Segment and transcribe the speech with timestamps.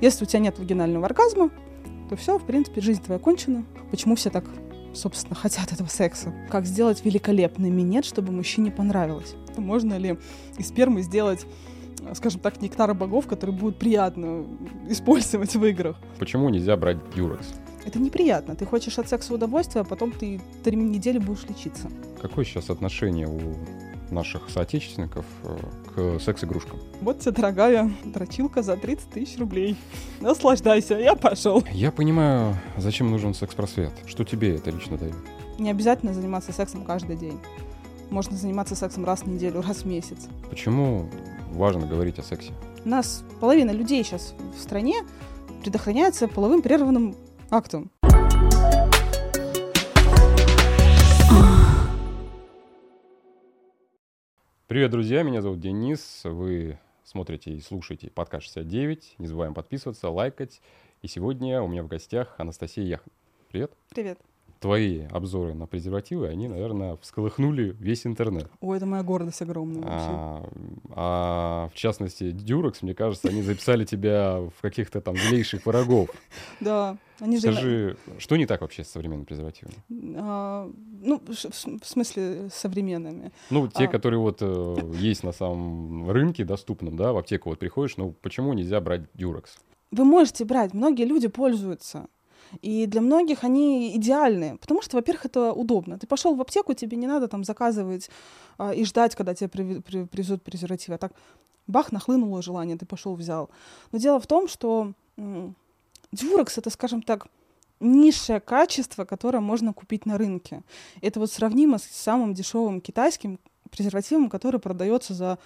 [0.00, 1.50] Если у тебя нет вагинального оргазма,
[2.08, 3.64] то все, в принципе, жизнь твоя кончена.
[3.90, 4.44] Почему все так,
[4.94, 6.34] собственно, хотят этого секса?
[6.50, 9.34] Как сделать великолепный минет, чтобы мужчине понравилось?
[9.56, 10.18] Можно ли
[10.58, 11.46] из спермы сделать
[12.14, 14.46] скажем так, нектара богов, который будет приятно
[14.88, 15.96] использовать в играх.
[16.18, 17.52] Почему нельзя брать дюрекс?
[17.84, 18.56] Это неприятно.
[18.56, 21.90] Ты хочешь от секса удовольствия, а потом ты три недели будешь лечиться.
[22.20, 23.54] Какое сейчас отношение у
[24.10, 25.56] наших соотечественников э,
[25.94, 26.78] к секс-игрушкам?
[27.00, 29.76] Вот тебе, дорогая дрочилка за 30 тысяч рублей.
[30.20, 31.62] Наслаждайся, я пошел.
[31.72, 33.92] Я понимаю, зачем нужен секс-просвет.
[34.06, 35.14] Что тебе это лично дает?
[35.58, 37.38] Не обязательно заниматься сексом каждый день.
[38.10, 40.28] Можно заниматься сексом раз в неделю, раз в месяц.
[40.48, 41.08] Почему
[41.52, 42.52] важно говорить о сексе?
[42.84, 45.04] У нас половина людей сейчас в стране
[45.62, 47.14] предохраняется половым прерванным
[47.50, 47.90] актом.
[54.70, 56.20] Привет, друзья, меня зовут Денис.
[56.22, 59.16] Вы смотрите и слушаете подкаст 69.
[59.18, 60.62] Не забываем подписываться, лайкать.
[61.02, 63.10] И сегодня у меня в гостях Анастасия Яхн.
[63.48, 63.72] Привет.
[63.88, 64.20] Привет
[64.60, 68.48] твои обзоры на презервативы, они, наверное, всколыхнули весь интернет.
[68.60, 70.08] Ой, это моя гордость огромная вообще.
[70.10, 70.48] А,
[70.90, 76.10] а в частности, Дюрекс, мне кажется, они записали тебя в каких-то там злейших врагов.
[76.60, 76.96] Да.
[77.20, 79.74] Они Скажи, что не так вообще с современными презервативами?
[80.16, 80.70] А,
[81.02, 83.32] ну, в смысле современными.
[83.50, 83.88] Ну, те, а.
[83.88, 88.52] которые вот э, есть на самом рынке доступном, да, в аптеку вот приходишь, ну, почему
[88.52, 89.58] нельзя брать Дюрекс?
[89.90, 92.08] Вы можете брать, многие люди пользуются.
[92.62, 95.98] И для многих они идеальны, потому что, во-первых, это удобно.
[95.98, 98.10] Ты пошел в аптеку, тебе не надо там заказывать
[98.58, 100.90] а, и ждать, когда тебе при, при, привезут презерватив.
[100.90, 101.12] А так
[101.66, 103.50] бах, нахлынуло желание, ты пошел, взял.
[103.92, 104.92] Но дело в том, что
[106.12, 107.28] дюрекс это, скажем так,
[107.80, 110.62] низшее качество, которое можно купить на рынке.
[111.00, 113.38] Это вот сравнимо с самым дешевым китайским
[113.70, 115.38] презервативом, который продается за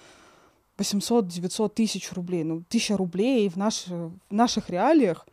[0.77, 2.43] 800-900 тысяч рублей.
[2.43, 5.25] Ну, тысяча рублей в, наш, в наших реалиях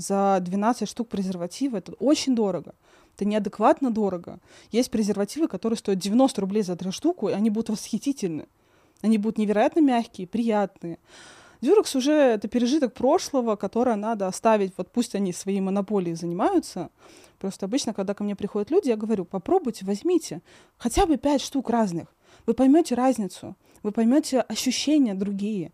[0.00, 1.78] за 12 штук презерватива.
[1.78, 2.74] Это очень дорого.
[3.16, 4.38] Это неадекватно дорого.
[4.72, 8.46] Есть презервативы, которые стоят 90 рублей за 3 штуку, и они будут восхитительны.
[9.02, 10.98] Они будут невероятно мягкие, приятные.
[11.60, 16.90] Дюрекс уже это пережиток прошлого, которое надо оставить, вот пусть они своей монополией занимаются.
[17.38, 20.40] Просто обычно, когда ко мне приходят люди, я говорю, попробуйте, возьмите
[20.78, 22.08] хотя бы пять штук разных.
[22.46, 25.72] Вы поймете разницу, вы поймете ощущения другие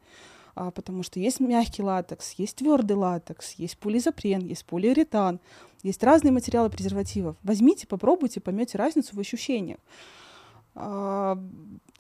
[0.57, 5.39] а, потому что есть мягкий латекс, есть твердый латекс, есть полизопрен, есть полиуретан,
[5.83, 7.37] есть разные материалы презервативов.
[7.43, 9.79] Возьмите, попробуйте, поймете разницу в ощущениях.
[10.75, 11.39] А,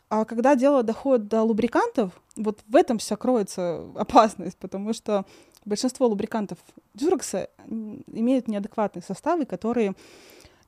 [0.08, 5.26] а когда дело доходит до лубрикантов, вот в этом вся кроется опасность, потому что
[5.66, 6.56] большинство лубрикантов
[6.94, 9.94] дюрекса имеют неадекватные составы, которые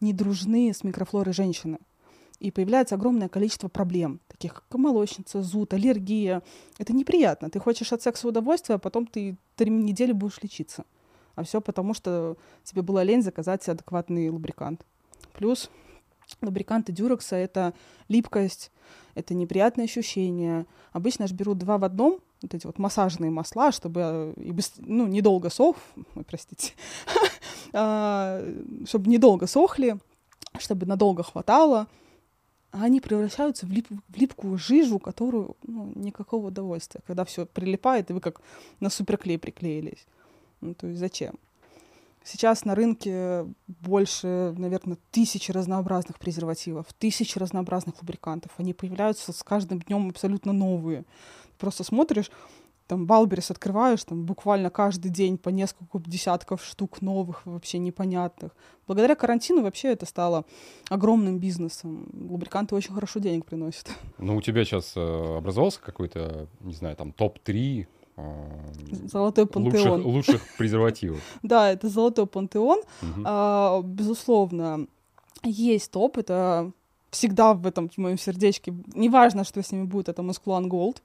[0.02, 1.78] не дружны с микрофлорой женщины
[2.40, 6.42] и появляется огромное количество проблем, таких как молочница, зуд, аллергия.
[6.78, 7.50] Это неприятно.
[7.50, 10.84] Ты хочешь от секса удовольствия, а потом ты три недели будешь лечиться.
[11.34, 14.84] А все потому, что тебе была лень заказать адекватный лубрикант.
[15.34, 15.70] Плюс
[16.40, 17.74] лубриканты дюрекса— это
[18.08, 18.70] липкость,
[19.14, 20.66] это неприятные ощущения.
[20.92, 25.06] Обычно же берут два в одном, вот эти вот массажные масла, чтобы и без, ну,
[25.06, 25.76] недолго сох,
[26.14, 26.72] ой, простите,
[27.72, 28.44] а,
[28.86, 29.98] чтобы недолго сохли,
[30.58, 31.88] чтобы надолго хватало,
[32.70, 38.12] они превращаются в, лип, в липкую жижу, которую ну, никакого удовольствия, когда все прилипает, и
[38.12, 38.40] вы как
[38.80, 40.06] на суперклей приклеились.
[40.60, 41.34] Ну, то есть зачем?
[42.24, 48.52] Сейчас на рынке больше, наверное, тысячи разнообразных презервативов, тысячи разнообразных лубрикантов.
[48.58, 51.04] Они появляются с каждым днем абсолютно новые.
[51.56, 52.30] Просто смотришь,
[52.88, 58.56] там Балберис открываешь, там буквально каждый день по несколько десятков штук новых, вообще непонятных.
[58.86, 60.46] Благодаря карантину вообще это стало
[60.88, 62.08] огромным бизнесом.
[62.14, 63.88] Лубриканты очень хорошо денег приносят.
[64.16, 68.22] Ну, у тебя сейчас э, образовался какой-то, не знаю, там топ-3 э,
[69.04, 70.02] Золотой пантеон.
[70.02, 71.20] Лучших, лучших презервативов.
[71.42, 72.80] Да, это золотой пантеон.
[73.26, 74.86] А, безусловно,
[75.44, 76.72] есть топ, это
[77.10, 78.74] всегда в этом в моем сердечке.
[78.94, 80.98] Неважно, что с ними будет, это Musculan Gold.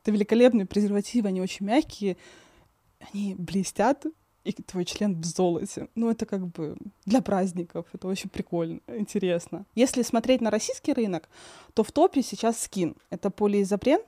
[0.00, 2.16] Это великолепные презервативы, они очень мягкие,
[3.12, 4.06] они блестят,
[4.44, 5.88] и твой член в золоте.
[5.94, 9.66] Ну, это как бы для праздников, это очень прикольно, интересно.
[9.74, 11.28] Если смотреть на российский рынок,
[11.74, 12.96] то в топе сейчас скин.
[13.10, 14.00] Это полиизопрен,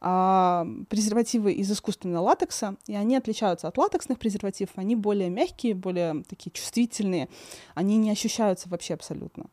[0.00, 6.24] а, презервативы из искусственного латекса, и они отличаются от латексных презервативов, они более мягкие, более
[6.24, 7.28] такие чувствительные,
[7.74, 9.46] они не ощущаются вообще абсолютно.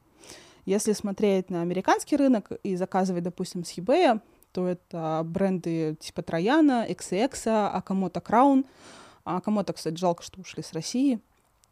[0.65, 4.21] Если смотреть на американский рынок и заказывать, допустим, с eBay,
[4.51, 8.65] то это бренды типа Трояна, XX, Акамото Краун.
[9.23, 11.19] Акамото, кстати, жалко, что ушли с России.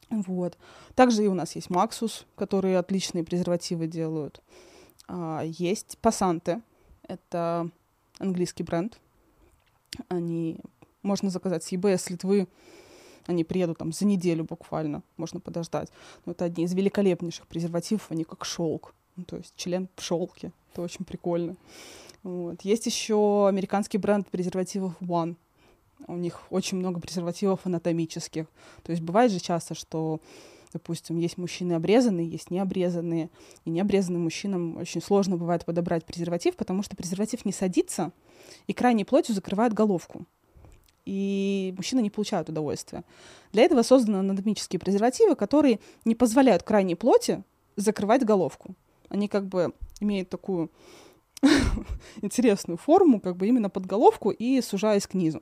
[0.09, 0.57] Вот.
[0.95, 4.41] Также и у нас есть Максус, которые отличные презервативы делают.
[5.07, 6.62] А, есть Пассанты,
[7.07, 7.69] это
[8.19, 9.00] английский бренд.
[10.07, 10.59] Они
[11.01, 12.47] Можно заказать с eBay, с Литвы.
[13.30, 15.92] Они приедут там за неделю буквально, можно подождать.
[16.26, 18.96] Но это одни из великолепнейших презервативов, они как шелк.
[19.18, 20.52] Ну, то есть член в шелке.
[20.74, 21.56] Это очень прикольно.
[22.24, 22.64] Вот.
[22.64, 25.36] Есть еще американский бренд презервативов One.
[26.08, 28.48] У них очень много презервативов анатомических.
[28.81, 30.20] То есть бывает же часто, что
[30.74, 33.30] допустим, есть мужчины обрезанные, есть необрезанные.
[33.64, 38.12] И необрезанным мужчинам очень сложно бывает подобрать презерватив, потому что презерватив не садится
[38.66, 40.26] и крайней плотью закрывает головку.
[41.09, 43.03] И мужчины не получают удовольствия.
[43.51, 47.41] Для этого созданы анатомические презервативы, которые не позволяют крайней плоти
[47.75, 48.75] закрывать головку.
[49.09, 50.69] Они как бы имеют такую
[52.21, 55.41] интересную форму, как бы именно под головку и сужаясь к низу.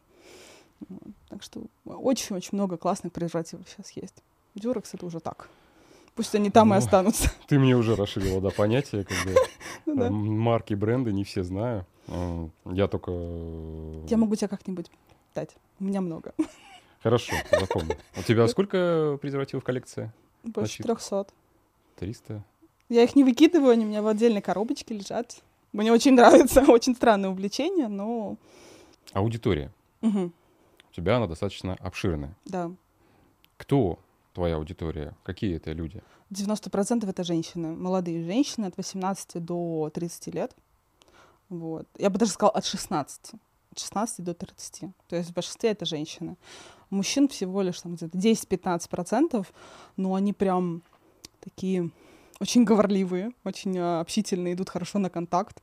[1.27, 4.23] Так что очень-очень много классных презервативов сейчас есть.
[4.55, 5.49] Дюрекс это уже так.
[6.15, 7.29] Пусть они там ну, и останутся.
[7.47, 9.35] Ты мне уже расширила, да, понятие, как бы.
[9.85, 11.85] Ну марки, бренды не все знаю.
[12.07, 13.11] Э, я только...
[14.07, 14.89] Я могу тебе как-нибудь
[15.37, 15.55] дать.
[15.79, 16.33] У меня много.
[17.03, 17.95] Хорошо, запомню.
[18.17, 20.11] У тебя сколько презервативов в коллекции?
[20.43, 21.29] Больше трехсот.
[21.95, 22.43] Триста?
[22.89, 25.43] Я их не выкидываю, они у меня в отдельной коробочке лежат.
[25.73, 28.37] Мне очень нравится, очень странное увлечение, но...
[29.13, 29.71] Аудитория.
[30.01, 30.31] Угу.
[30.89, 32.35] У тебя она достаточно обширная.
[32.45, 32.71] Да.
[33.57, 33.99] Кто
[34.33, 35.15] твоя аудитория?
[35.23, 36.01] Какие это люди?
[36.31, 40.55] 90% это женщины, молодые женщины от 18 до 30 лет.
[41.49, 41.87] Вот.
[41.97, 43.33] Я бы даже сказала от 16.
[43.77, 44.91] От 16 до 30.
[45.07, 46.35] То есть в большинстве это женщины.
[46.89, 49.45] Мужчин всего лишь там где-то 10-15%,
[49.97, 50.81] но они прям
[51.39, 51.91] такие
[52.39, 55.61] очень говорливые, очень а, общительные, идут хорошо на контакт,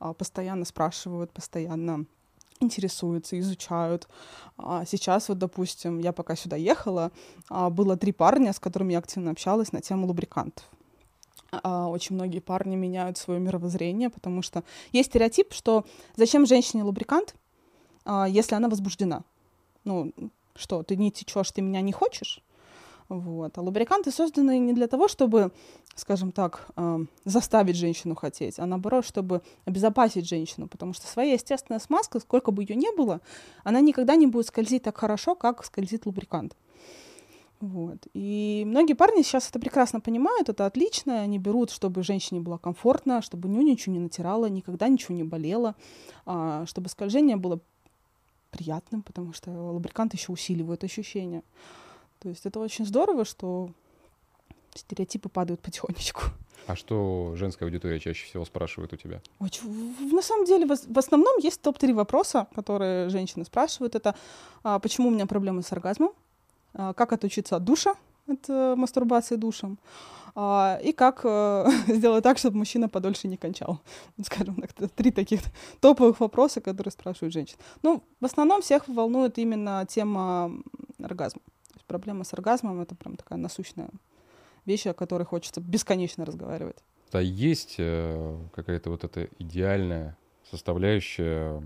[0.00, 2.06] а, постоянно спрашивают, постоянно
[2.58, 4.08] интересуются, изучают.
[4.56, 7.12] А сейчас вот, допустим, я пока сюда ехала,
[7.48, 10.64] было три парня, с которыми я активно общалась на тему лубрикантов.
[11.64, 15.84] Очень многие парни меняют свое мировоззрение, потому что есть стереотип, что
[16.16, 17.34] зачем женщине лубрикант,
[18.06, 19.22] если она возбуждена?
[19.84, 20.12] Ну,
[20.54, 22.42] что, ты не течешь, ты меня не хочешь?
[23.08, 23.58] Вот.
[23.58, 25.50] А лубриканты созданы не для того, чтобы,
[25.94, 31.80] скажем так, э, заставить женщину хотеть, а наоборот, чтобы обезопасить женщину, потому что своя естественная
[31.80, 33.20] смазка, сколько бы ее ни было,
[33.64, 36.56] она никогда не будет скользить так хорошо, как скользит лубрикант.
[37.60, 38.08] Вот.
[38.12, 43.22] И многие парни сейчас это прекрасно понимают, это отлично, они берут, чтобы женщине было комфортно,
[43.22, 45.76] чтобы у нее ничего не натирало, никогда ничего не болело,
[46.26, 47.60] а, чтобы скольжение было
[48.52, 51.42] приятным, потому что лубрикант еще усиливает ощущения.
[52.20, 53.70] То есть это очень здорово, что
[54.74, 56.22] стереотипы падают потихонечку.
[56.66, 59.20] А что женская аудитория чаще всего спрашивает у тебя?
[59.40, 63.96] На самом деле, в основном есть топ-3 вопроса, которые женщины спрашивают.
[63.96, 64.14] Это
[64.62, 66.12] а, почему у меня проблемы с оргазмом,
[66.74, 67.96] а, как отучиться от душа,
[68.28, 69.78] от а, мастурбации душем,
[70.34, 73.80] а, и как а, сделать так, чтобы мужчина подольше не кончал.
[74.24, 75.40] Скажем так, три таких
[75.80, 77.56] топовых вопроса, которые спрашивают женщин.
[77.82, 80.52] Ну, в основном всех волнует именно тема
[81.02, 81.42] оргазма
[81.92, 83.90] проблема с оргазмом— это прям такая насущная
[84.64, 86.76] вещь, о которой хочется бесконечно разговаривать.
[87.12, 90.16] Да есть э, какая-то вот эта идеальная
[90.50, 91.62] составляющая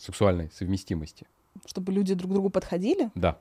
[0.00, 1.26] сексуальной совместимости.
[1.66, 3.10] Чтобы люди друг к другу подходили?
[3.14, 3.38] Да.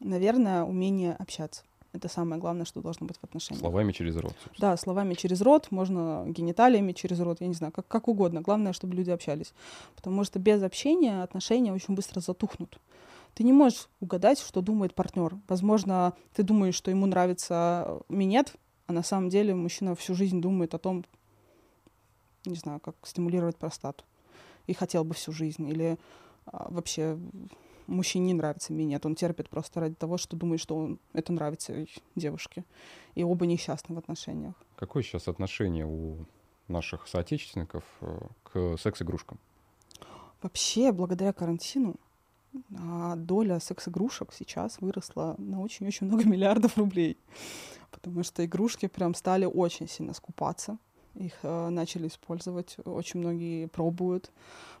[0.00, 1.62] Наверное, умение общаться.
[1.94, 3.60] Это самое главное, что должно быть в отношениях.
[3.60, 4.32] Словами через рот.
[4.42, 4.70] Собственно.
[4.70, 8.40] Да, словами через рот, можно гениталиями через рот, я не знаю, как, как угодно.
[8.40, 9.54] Главное, чтобы люди общались.
[9.94, 12.78] Потому что без общения отношения очень быстро затухнут
[13.34, 15.36] ты не можешь угадать, что думает партнер.
[15.48, 18.54] Возможно, ты думаешь, что ему нравится минет,
[18.86, 21.04] а на самом деле мужчина всю жизнь думает о том,
[22.44, 24.04] не знаю, как стимулировать простату.
[24.66, 25.68] И хотел бы всю жизнь.
[25.68, 25.98] Или
[26.46, 27.18] а, вообще
[27.86, 29.04] мужчине не нравится минет.
[29.06, 32.64] Он терпит просто ради того, что думает, что он, это нравится девушке.
[33.14, 34.54] И оба несчастны в отношениях.
[34.76, 36.24] Какое сейчас отношение у
[36.68, 39.38] наших соотечественников э, к секс-игрушкам?
[40.42, 41.96] Вообще, благодаря карантину,
[42.78, 47.16] а доля секс-игрушек сейчас выросла на очень-очень много миллиардов рублей.
[47.90, 50.78] Потому что игрушки прям стали очень сильно скупаться.
[51.14, 54.30] Их э, начали использовать, очень многие пробуют.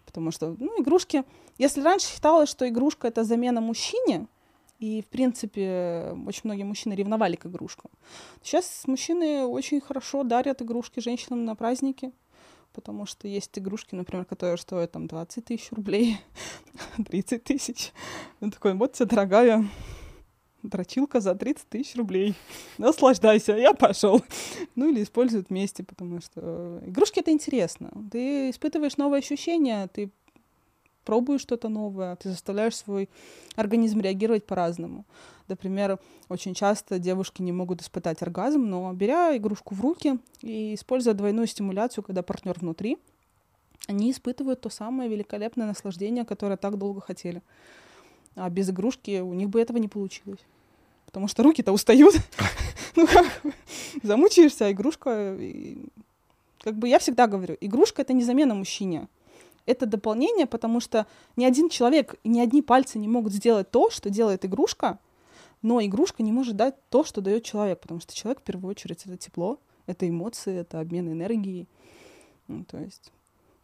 [0.04, 1.24] Потому что, ну, игрушки...
[1.58, 4.26] Если раньше считалось, что игрушка— это замена мужчине,
[4.80, 7.90] и, в принципе, очень многие мужчины ревновали к игрушкам.
[8.42, 12.12] Сейчас мужчины очень хорошо дарят игрушки женщинам на праздники
[12.74, 16.18] потому что есть игрушки, например, которые стоят там 20 тысяч рублей,
[17.06, 17.92] 30 тысяч.
[18.40, 19.64] Он такой, вот тебе дорогая
[20.64, 22.34] дрочилка за 30 тысяч рублей.
[22.78, 24.20] Наслаждайся, я пошел.
[24.74, 27.90] Ну или используют вместе, потому что игрушки это интересно.
[28.10, 30.10] Ты испытываешь новые ощущения, ты
[31.04, 33.08] пробуешь что-то новое, ты заставляешь свой
[33.56, 35.04] организм реагировать по-разному.
[35.48, 41.14] Например, очень часто девушки не могут испытать оргазм, но беря игрушку в руки и используя
[41.14, 42.98] двойную стимуляцию, когда партнер внутри,
[43.86, 47.42] они испытывают то самое великолепное наслаждение, которое так долго хотели.
[48.34, 50.40] А без игрушки у них бы этого не получилось.
[51.14, 52.16] Потому что руки-то устают.
[52.96, 53.26] Ну как,
[54.02, 55.36] замучаешься, а игрушка...
[56.60, 59.08] Как бы я всегда говорю, игрушка— это не замена мужчине.
[59.66, 61.06] Это дополнение, потому что
[61.36, 64.98] ни один человек, ни одни пальцы не могут сделать то, что делает игрушка,
[65.62, 69.02] но игрушка не может дать то, что дает человек, потому что человек в первую очередь
[69.04, 71.66] это тепло, это эмоции, это обмен энергией.
[72.48, 73.12] Ну, то есть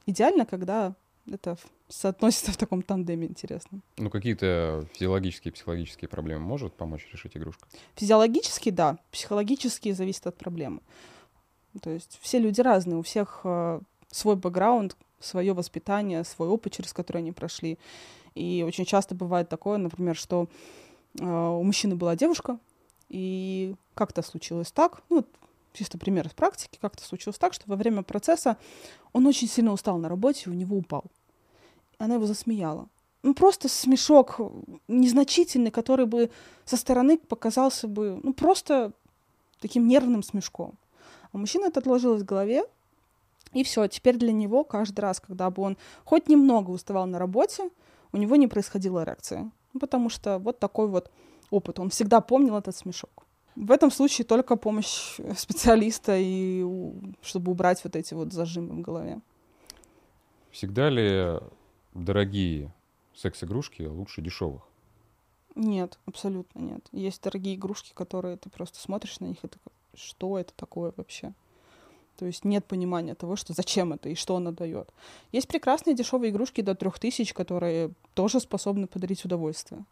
[0.06, 0.94] идеально, когда
[1.28, 1.56] это
[1.90, 3.82] соотносится в таком тандеме интересном.
[3.98, 7.66] Ну, какие-то физиологические, психологические проблемы может помочь решить игрушка?
[7.96, 8.98] Физиологически, да.
[9.10, 10.80] Психологически зависит от проблемы.
[11.82, 13.80] То есть все люди разные, у всех э,
[14.10, 17.78] свой бэкграунд, свое воспитание, свой опыт, через который они прошли.
[18.34, 20.48] И очень часто бывает такое, например, что
[21.18, 22.58] э, у мужчины была девушка,
[23.08, 25.24] и как-то случилось так, ну,
[25.72, 28.56] чисто пример из практики, как-то случилось так, что во время процесса
[29.12, 31.04] он очень сильно устал на работе, и у него упал.
[32.00, 32.88] Она его засмеяла.
[33.22, 34.40] Ну, просто смешок
[34.88, 36.30] незначительный, который бы
[36.64, 38.92] со стороны показался бы, ну, просто
[39.60, 40.78] таким нервным смешком.
[41.30, 42.64] А мужчина это отложилось в голове,
[43.52, 47.68] и все, теперь для него каждый раз, когда бы он хоть немного уставал на работе,
[48.12, 49.50] у него не происходила эрекция.
[49.74, 51.10] Ну, потому что вот такой вот
[51.50, 51.78] опыт.
[51.78, 53.26] Он всегда помнил этот смешок.
[53.56, 56.64] В этом случае только помощь специалиста, и
[57.20, 59.20] чтобы убрать вот эти вот зажимы в голове.
[60.50, 61.38] Всегда ли
[61.94, 62.72] дорогие
[63.14, 64.62] секс-игрушки лучше дешевых?
[65.54, 66.86] Нет, абсолютно нет.
[66.92, 71.32] Есть дорогие игрушки, которые ты просто смотришь на них и такой, что это такое вообще?
[72.16, 74.92] То есть нет понимания того, что зачем это и что она дает.
[75.32, 79.84] Есть прекрасные дешевые игрушки до трех тысяч, которые тоже способны подарить удовольствие.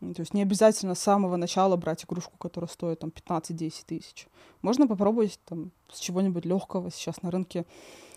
[0.00, 4.26] То есть не обязательно с самого начала брать игрушку, которая стоит там 15-10 тысяч.
[4.60, 6.90] Можно попробовать там с чего-нибудь легкого.
[6.90, 7.64] Сейчас на рынке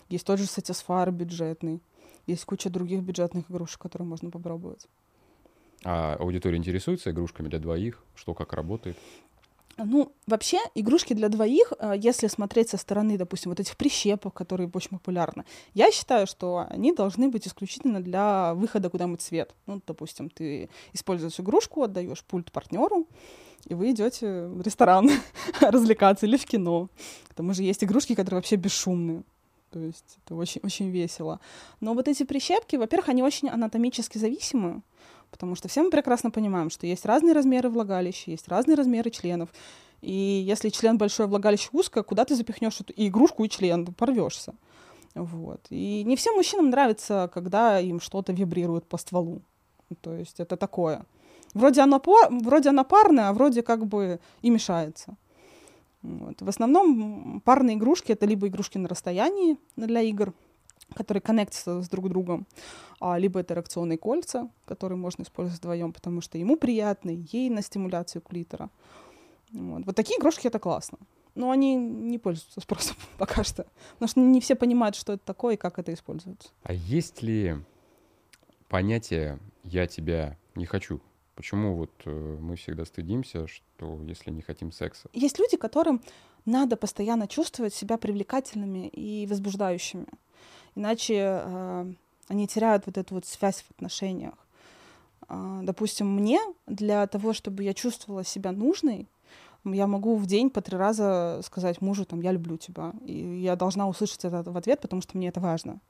[0.08, 1.80] есть тот же Satisfyer бюджетный.
[2.26, 4.86] Есть куча других бюджетных игрушек, которые можно попробовать.
[5.84, 8.02] А аудитория интересуется игрушками для двоих?
[8.14, 8.96] Что, как работает?
[9.82, 14.70] Ну, вообще, игрушки для двоих, э, если смотреть со стороны, допустим, вот этих прищепок, которые
[14.72, 19.54] очень популярны, я считаю, что они должны быть исключительно для выхода куда-нибудь свет.
[19.66, 23.06] Ну, допустим, ты используешь игрушку, отдаешь пульт партнеру,
[23.66, 25.10] и вы идете в ресторан
[25.60, 26.88] развлекаться или в кино.
[27.28, 29.22] К тому же есть игрушки, которые вообще бесшумные.
[29.70, 31.40] То есть это очень, очень весело.
[31.80, 34.82] Но вот эти прищепки, во-первых, они очень анатомически зависимы.
[35.30, 39.48] Потому что все мы прекрасно понимаем, что есть разные размеры влагалища, есть разные размеры членов.
[40.02, 44.54] И если член большой, влагалище узкое, куда ты запихнешь эту и игрушку, и член, порвешься.
[45.14, 45.60] Вот.
[45.70, 49.42] И не всем мужчинам нравится, когда им что-то вибрирует по стволу.
[50.00, 51.04] То есть это такое.
[51.54, 55.16] Вроде оно, пар, вроде оно парное, а вроде как бы и мешается.
[56.02, 56.40] Вот.
[56.40, 60.32] В основном парные игрушки— это либо игрушки на расстоянии для игр,
[60.94, 62.46] которые коннектятся с друг другом,
[63.00, 67.62] а, либо это реакционные кольца, которые можно использовать вдвоем, потому что ему приятно, ей на
[67.62, 68.70] стимуляцию клитора.
[69.52, 70.98] Вот, вот такие игрушки это классно.
[71.34, 73.66] Но они не пользуются спросом пока что.
[73.94, 76.48] Потому что не все понимают, что это такое и как это используется.
[76.62, 77.56] А есть ли
[78.68, 81.00] понятие «я тебя не хочу»?
[81.34, 85.08] Почему вот э, мы всегда стыдимся, что если не хотим секса?
[85.12, 86.02] Есть люди, которым
[86.44, 90.06] надо постоянно чувствовать себя привлекательными и возбуждающими.
[90.74, 91.92] Иначе э,
[92.28, 94.34] они теряют вот эту вот связь в отношениях.
[95.28, 99.08] Э, допустим, мне для того, чтобы я чувствовала себя нужной,
[99.64, 102.92] я могу в день по три раза сказать мужу, там, я люблю тебя.
[103.04, 105.80] И я должна услышать это в ответ, потому что мне это важно.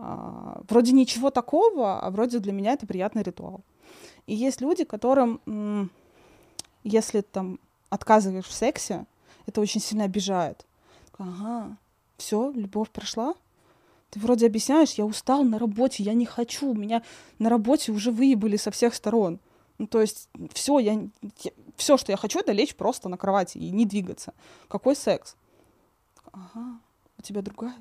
[0.00, 3.62] А, вроде ничего такого, а вроде для меня это приятный ритуал.
[4.26, 5.90] И есть люди, которым,
[6.84, 7.58] если там
[7.90, 9.06] отказываешь в сексе,
[9.46, 10.66] это очень сильно обижает.
[11.16, 11.76] Ага,
[12.16, 13.34] все, любовь прошла,
[14.10, 17.02] ты вроде объясняешь, я устал на работе, я не хочу, меня
[17.38, 19.40] на работе уже выебали со всех сторон.
[19.78, 23.58] Ну, то есть все, я, я, все, что я хочу, это лечь просто на кровати
[23.58, 24.32] и не двигаться.
[24.68, 25.34] Какой секс?
[26.30, 26.78] Ага,
[27.18, 27.74] у тебя другая?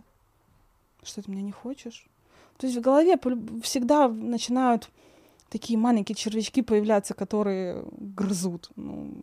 [1.08, 2.08] Что ты меня не хочешь?
[2.58, 3.18] То есть в голове
[3.62, 4.90] всегда начинают
[5.50, 8.70] такие маленькие червячки появляться, которые грызут.
[8.76, 9.22] Ну,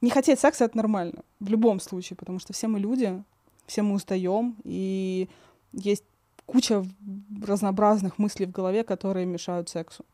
[0.00, 1.22] не хотеть секса— это нормально.
[1.40, 3.22] В любом случае, потому что все мы люди,
[3.66, 5.28] все мы устаем, и
[5.72, 6.04] есть
[6.46, 6.84] куча
[7.42, 10.04] разнообразных мыслей в голове, которые мешают сексу.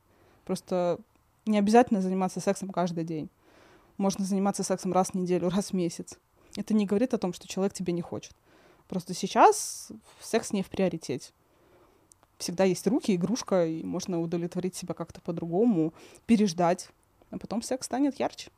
[0.45, 0.99] Просто
[1.47, 3.29] не обязательно заниматься сексом каждый день.
[3.99, 6.19] Можно заниматься сексом раз в неделю, раз в месяц.
[6.57, 8.35] Это не говорит о том, что человек тебе не хочет.
[8.91, 11.31] Просто сейчас секс не в приоритете.
[12.39, 15.95] Всегда есть руки, игрушка, и можно удовлетворить себя как-то по-другому,
[16.27, 16.89] переждать,
[17.31, 18.51] а потом секс станет ярче.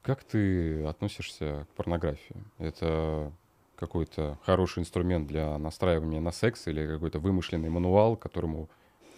[0.00, 2.36] Как ты относишься к порнографии?
[2.56, 3.30] Это
[3.76, 8.70] какой-то хороший инструмент для настраивания на секс или какой-то вымышленный мануал, которому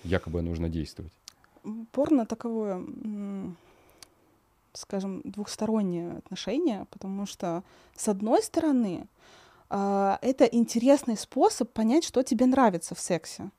[0.02, 1.12] якобы нужно действовать?
[1.92, 2.82] Порно таковое,
[4.72, 7.62] скажем, двухстороннее отношение, потому что,
[7.94, 9.06] с одной стороны,
[9.70, 13.50] это интересный способ понять, что тебе нравится в сексе.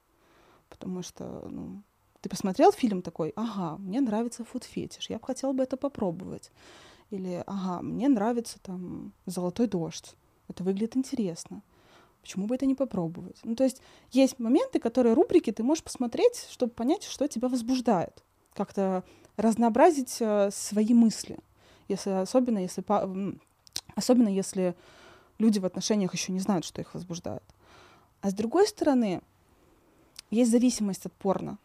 [0.69, 1.81] Потому что ну,
[2.21, 6.51] ты посмотрел фильм такой, ага, мне нравится фуд-фетиш, я бы хотела бы это попробовать.
[7.09, 10.15] Или, ага, мне нравится там «Золотой дождь»,
[10.47, 11.61] это выглядит интересно.
[12.21, 13.39] Почему бы это не попробовать?
[13.43, 18.23] Ну, то есть есть моменты, которые рубрики ты можешь посмотреть, чтобы понять, что тебя возбуждает.
[18.53, 19.03] Как-то
[19.37, 21.39] разнообразить э, свои мысли.
[21.87, 22.83] Если, особенно, если,
[23.95, 24.75] особенно если
[25.41, 27.43] люди в отношениях еще не знают, что их возбуждает.
[28.21, 29.21] А с другой стороны,
[30.29, 31.57] есть зависимость от порно.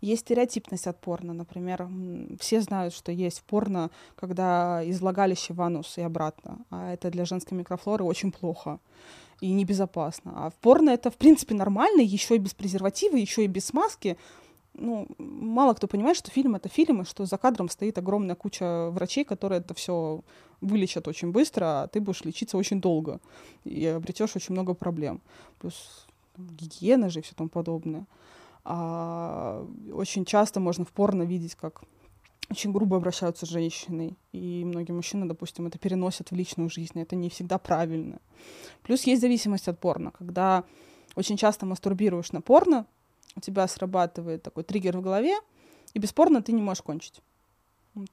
[0.00, 1.32] Есть стереотипность от порно.
[1.32, 1.88] Например,
[2.40, 6.58] все знают, что есть порно, когда из влагалища в анус и обратно.
[6.70, 8.78] А это для женской микрофлоры очень плохо
[9.40, 10.32] и небезопасно.
[10.36, 14.16] А в порно это, в принципе, нормально, еще и без презерватива, еще и без смазки.
[14.76, 18.90] Ну, мало кто понимает, что фильм— это фильм, и что за кадром стоит огромная куча
[18.90, 20.22] врачей, которые это все
[20.60, 23.20] вылечат очень быстро, а ты будешь лечиться очень долго
[23.64, 25.20] и обретешь очень много проблем.
[25.58, 28.06] Плюс гигиена же и все тому подобное.
[28.64, 31.82] А, очень часто можно в порно видеть, как
[32.50, 34.16] очень грубо обращаются с женщиной.
[34.32, 37.00] И многие мужчины, допустим, это переносят в личную жизнь.
[37.00, 38.18] Это не всегда правильно.
[38.82, 40.10] Плюс есть зависимость от порно.
[40.10, 40.64] Когда
[41.14, 42.86] очень часто мастурбируешь на порно,
[43.36, 45.36] у тебя срабатывает такой триггер в голове,
[45.92, 47.20] и без порно ты не можешь кончить.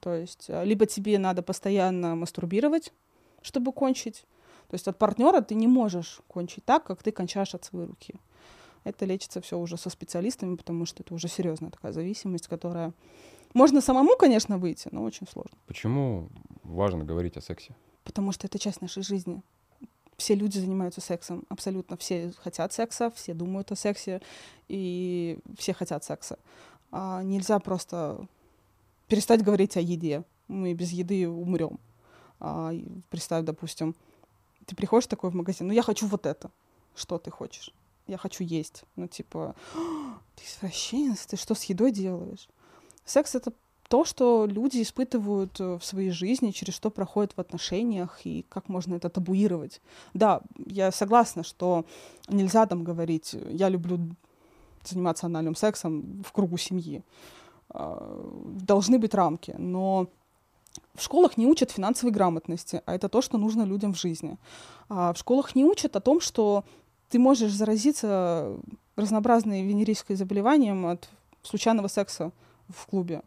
[0.00, 2.92] То есть э, либо тебе надо постоянно мастурбировать,
[3.42, 4.24] чтобы кончить.
[4.68, 8.14] То есть от партнера ты не можешь кончить так, как ты кончаешь от своей руки.
[8.84, 12.92] Это лечится все уже со специалистами, потому что это уже серьезная такая зависимость, которая
[13.54, 15.56] можно самому, конечно, выйти, но очень сложно.
[15.66, 16.28] Почему
[16.62, 17.74] важно говорить о сексе?
[18.04, 19.42] Потому что это часть нашей жизни.
[20.16, 24.20] Все люди занимаются сексом, абсолютно все хотят секса, все думают о сексе,
[24.68, 26.38] и все хотят секса.
[26.90, 28.26] А нельзя просто
[29.08, 30.24] перестать говорить о еде.
[30.48, 31.78] Мы без еды умрем.
[32.40, 32.72] А,
[33.10, 33.94] представь, допустим,
[34.66, 36.50] ты приходишь такой в магазин, ну я хочу вот это.
[36.94, 37.72] Что ты хочешь?
[38.06, 38.84] Я хочу есть.
[38.96, 39.54] Ну типа,
[40.36, 42.48] ты извращенец, ты что с едой делаешь?
[43.04, 43.52] Секс— это
[43.92, 48.70] то, что люди испытывают э, в своей жизни, через что проходят в отношениях, и как
[48.70, 49.82] можно это табуировать.
[50.14, 51.84] Да, я согласна, что
[52.26, 53.98] нельзя там говорить «я люблю
[54.82, 57.02] заниматься анальным сексом в кругу семьи».
[57.68, 58.00] А,
[58.66, 60.06] должны быть рамки, но
[60.94, 64.38] в школах не учат финансовой грамотности, а это то, что нужно людям в жизни.
[64.88, 66.64] А в школах не учат о том, что
[67.10, 68.56] ты можешь заразиться
[68.96, 71.10] разнообразным венерическим заболеванием от
[71.42, 72.32] случайного секса
[72.70, 73.20] в клубе.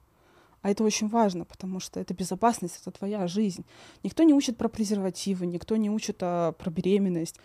[0.66, 3.64] А это очень важно, потому что это безопасность, это твоя жизнь.
[4.02, 7.36] Никто не учит про презервативы, никто не учит а, про беременность.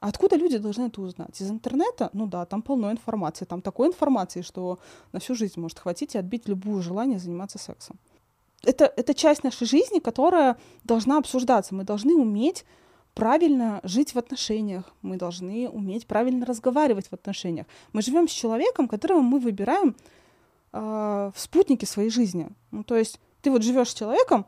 [0.00, 1.40] А откуда люди должны это узнать?
[1.40, 2.10] Из интернета?
[2.12, 3.44] Ну да, там полно информации.
[3.44, 4.80] Там такой информации, что
[5.12, 8.00] на всю жизнь может хватить и отбить любое желание заниматься сексом.
[8.64, 11.72] Это, это часть нашей жизни, которая должна обсуждаться.
[11.72, 12.64] Мы должны уметь
[13.14, 17.66] правильно жить в отношениях, мы должны уметь правильно разговаривать в отношениях.
[17.92, 19.94] Мы живем с человеком, которого мы выбираем
[20.80, 22.48] в спутнике своей жизни.
[22.70, 24.46] Ну, то есть ты вот живешь с человеком,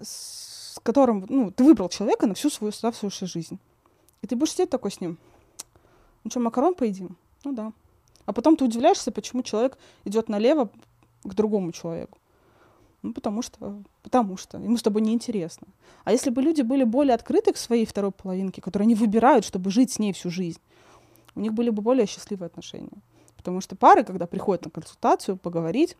[0.00, 3.58] с которым, ну, ты выбрал человека на всю свою оставшуюся жизнь.
[4.22, 5.18] И ты будешь сидеть такой с ним.
[6.24, 7.16] Ну что, макарон поедим?
[7.44, 7.72] Ну да.
[8.26, 10.70] А потом ты удивляешься, почему человек идет налево
[11.22, 12.18] к другому человеку.
[13.02, 15.68] Ну, потому что, потому что ему с тобой неинтересно.
[16.04, 19.70] А если бы люди были более открыты к своей второй половинке, которые они выбирают, чтобы
[19.70, 20.60] жить с ней всю жизнь,
[21.34, 23.00] у них были бы более счастливые отношения.
[23.38, 25.96] Потому что пары, когда приходят на консультацию поговорить,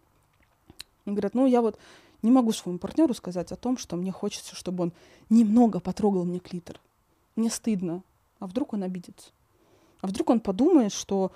[1.07, 1.79] говорят, ну, я вот
[2.21, 4.93] не могу своему партнеру сказать о том, что мне хочется, чтобы он
[5.31, 6.81] немного потрогал мне клитор.
[7.37, 8.03] Мне стыдно.
[8.41, 9.31] А вдруг он обидится?
[10.01, 11.33] А вдруг он подумает, что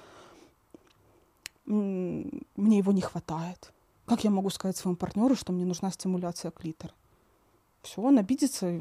[1.65, 3.73] мне его не хватает?
[4.05, 6.93] Как я могу сказать своему партнеру, что мне нужна стимуляция клитора?
[7.83, 8.73] Все, он обидится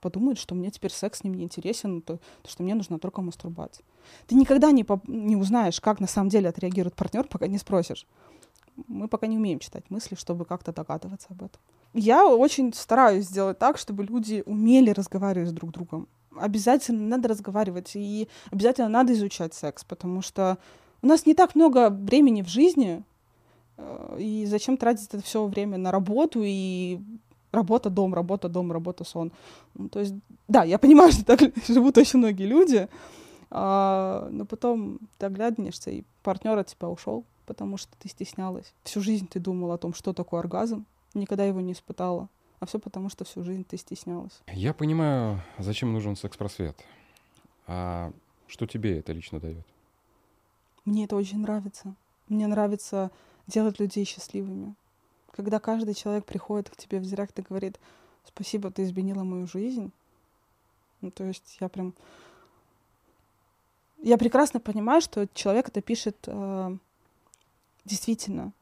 [0.00, 3.84] подумает, что мне теперь секс с ним не интересен, то, что мне нужна только мастурбация.
[4.26, 8.06] Ты никогда не, по- не узнаешь, как на самом деле отреагирует партнер, пока не спросишь.
[8.86, 11.60] Мы пока не умеем читать мысли, чтобы как-то догадываться об этом.
[11.94, 17.92] Я очень стараюсь сделать так, чтобы люди умели разговаривать с друг другом обязательно надо разговаривать,
[17.94, 20.58] и обязательно надо изучать секс, потому что
[21.02, 23.02] у нас не так много времени в жизни,
[23.76, 27.00] э, и зачем тратить это все время на работу и
[27.52, 29.32] работа, дом, работа, дом, работа, сон.
[29.74, 30.14] Ну, то есть,
[30.48, 32.88] да, я понимаю, что так живут очень многие люди,
[33.50, 38.72] а, но потом ты оглядываешься, и партнер от тебя ушел, потому что ты стеснялась.
[38.84, 42.28] Всю жизнь ты думала о том, что такое оргазм, никогда его не испытала.
[42.60, 44.42] А все потому, что всю жизнь ты стеснялась.
[44.52, 46.76] Я понимаю, зачем нужен секс-просвет.
[47.66, 48.12] А
[48.48, 49.64] что тебе это лично дает?
[50.84, 51.94] Мне это очень нравится.
[52.28, 53.10] Мне нравится
[53.46, 54.74] делать людей счастливыми.
[55.32, 57.78] Когда каждый человек приходит к тебе в директ и говорит,
[58.24, 59.92] спасибо, ты изменила мою жизнь.
[61.00, 61.94] Ну, то есть я прям...
[64.02, 66.76] Я прекрасно понимаю, что человек это пишет э,
[67.84, 68.52] действительно.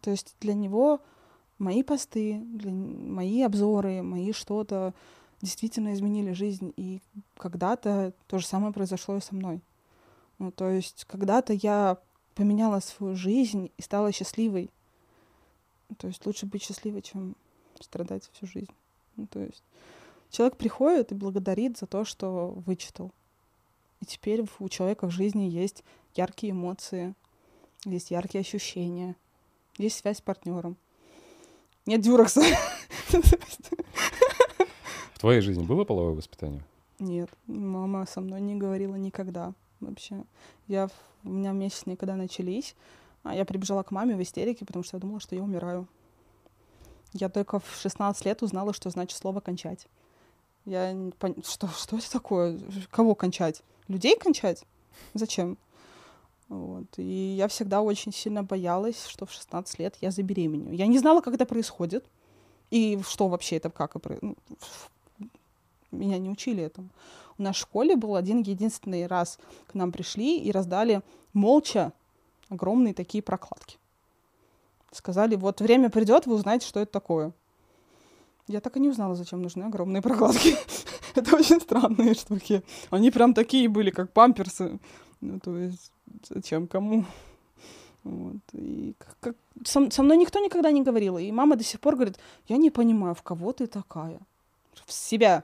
[0.00, 1.00] То есть для него
[1.58, 4.94] мои посты, для, мои обзоры, мои что-то
[5.42, 6.72] действительно изменили жизнь.
[6.76, 7.02] И
[7.36, 9.60] когда-то то же самое произошло и со мной.
[10.38, 11.98] Ну, то есть когда-то я
[12.34, 14.70] поменяла свою жизнь и стала счастливой.
[15.98, 17.36] То есть лучше быть счастливой, чем
[17.80, 18.72] страдать всю жизнь.
[19.16, 19.62] Ну, то есть
[20.30, 23.12] человек приходит и благодарит за то, что вычитал.
[24.00, 27.14] И теперь у человека в жизни есть яркие эмоции,
[27.84, 29.16] есть яркие ощущения,
[29.78, 30.76] есть связь с партнером.
[31.86, 32.42] Нет дюрекса.
[35.14, 36.62] В твоей жизни было половое воспитание?
[36.98, 40.24] Нет, мама со мной не говорила никогда вообще.
[40.66, 40.88] Я,
[41.24, 42.74] у меня месячные когда начались,
[43.34, 45.86] я прибежала к маме в истерике, потому что я думала, что я умираю.
[47.12, 49.86] Я только в 16 лет узнала, что значит слово «кончать».
[50.64, 51.36] Я не пон...
[51.44, 52.58] что, что это такое?
[52.90, 53.62] Кого кончать?
[53.88, 54.64] Людей кончать?
[55.14, 55.56] Зачем?
[56.48, 56.86] Вот.
[56.96, 60.74] И я всегда очень сильно боялась, что в 16 лет я забеременею.
[60.74, 62.04] Я не знала, как это происходит.
[62.70, 63.94] И что вообще это как?
[64.20, 64.36] Ну,
[65.92, 66.88] меня не учили этому.
[67.38, 71.92] У нас в школе был один единственный раз к нам пришли и раздали молча
[72.48, 73.78] огромные такие прокладки.
[74.92, 77.32] Сказали, вот время придет, вы узнаете, что это такое.
[78.48, 80.56] Я так и не узнала, зачем нужны огромные прокладки.
[81.14, 82.62] это очень странные штуки.
[82.90, 84.78] Они прям такие были, как памперсы.
[85.20, 85.90] Ну, то есть,
[86.28, 87.04] зачем, кому?
[88.04, 88.36] Вот.
[88.52, 89.36] И как, как...
[89.64, 91.18] Со, со мной никто никогда не говорил.
[91.18, 94.20] И мама до сих пор говорит, я не понимаю, в кого ты такая?
[94.84, 95.42] В себя.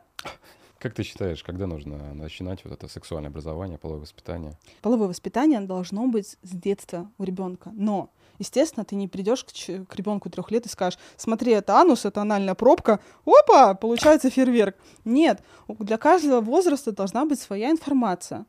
[0.83, 4.59] Как ты считаешь, когда нужно начинать вот это сексуальное образование, половое воспитание?
[4.81, 7.71] Половое воспитание должно быть с детства у ребенка.
[7.73, 12.05] Но, естественно, ты не придешь к, к ребенку трех лет и скажешь, смотри, это анус,
[12.05, 14.75] это анальная пробка, опа, получается фейерверк.
[15.05, 18.45] Нет, для каждого возраста должна быть своя информация.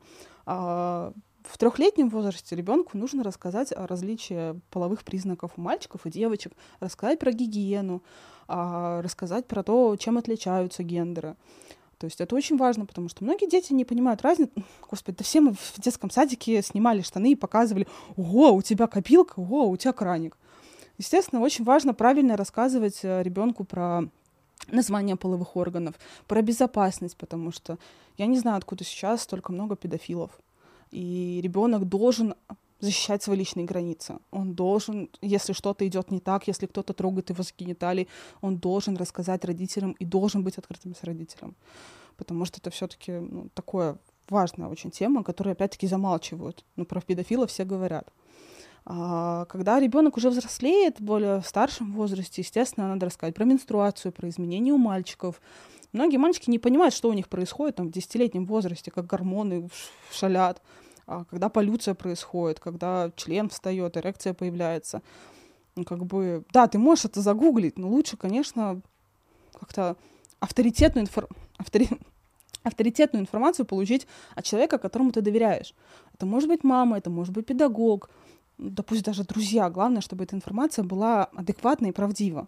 [0.47, 6.53] А, в трехлетнем возрасте ребенку нужно рассказать о различии половых признаков у мальчиков и девочек,
[6.79, 8.01] рассказать про гигиену,
[8.47, 11.35] а, рассказать про то, чем отличаются гендеры.
[12.03, 14.51] То есть это очень важно, потому что многие дети не понимают разницу.
[14.91, 17.87] Господи, да все мы в детском садике снимали штаны и показывали,
[18.17, 20.37] ого, у тебя копилка, ого, у тебя краник.
[20.97, 24.01] Естественно, очень важно правильно рассказывать э, ребенку про
[24.67, 25.95] название половых органов,
[26.27, 27.77] про безопасность, потому что
[28.17, 30.31] я не знаю, откуда сейчас столько много педофилов.
[30.91, 32.35] И ребенок должен
[32.85, 34.19] защищать свои личные границы.
[34.31, 38.07] Он должен, если что-то идет не так, если кто-то трогает его за гениталии,
[38.41, 41.55] он должен рассказать родителям и должен быть открытым с родителем.
[42.17, 43.97] Потому что это все-таки ну, такое
[44.29, 46.63] важная очень тема, которую опять-таки замалчивают.
[46.75, 48.11] Ну, про педофила все говорят.
[48.85, 54.27] А, когда ребенок уже взрослеет, более в старшем возрасте, естественно, надо рассказать про менструацию, про
[54.29, 55.41] изменения у мальчиков.
[55.93, 59.69] Многие мальчики не понимают, что у них происходит там, в десятилетнем возрасте, как гормоны
[60.11, 60.61] шалят.
[61.05, 65.01] А, когда полюция происходит, когда член встает, эрекция появляется.
[65.75, 68.81] Ну, как бы, да, ты можешь это загуглить, но лучше, конечно,
[69.59, 69.97] как-то
[70.39, 71.27] авторитетную, инфор...
[71.57, 71.89] Автори...
[72.63, 75.73] авторитетную информацию получить от человека, которому ты доверяешь.
[76.13, 78.09] Это может быть мама, это может быть педагог,
[78.57, 79.69] да пусть даже друзья.
[79.69, 82.47] Главное, чтобы эта информация была адекватна и правдива.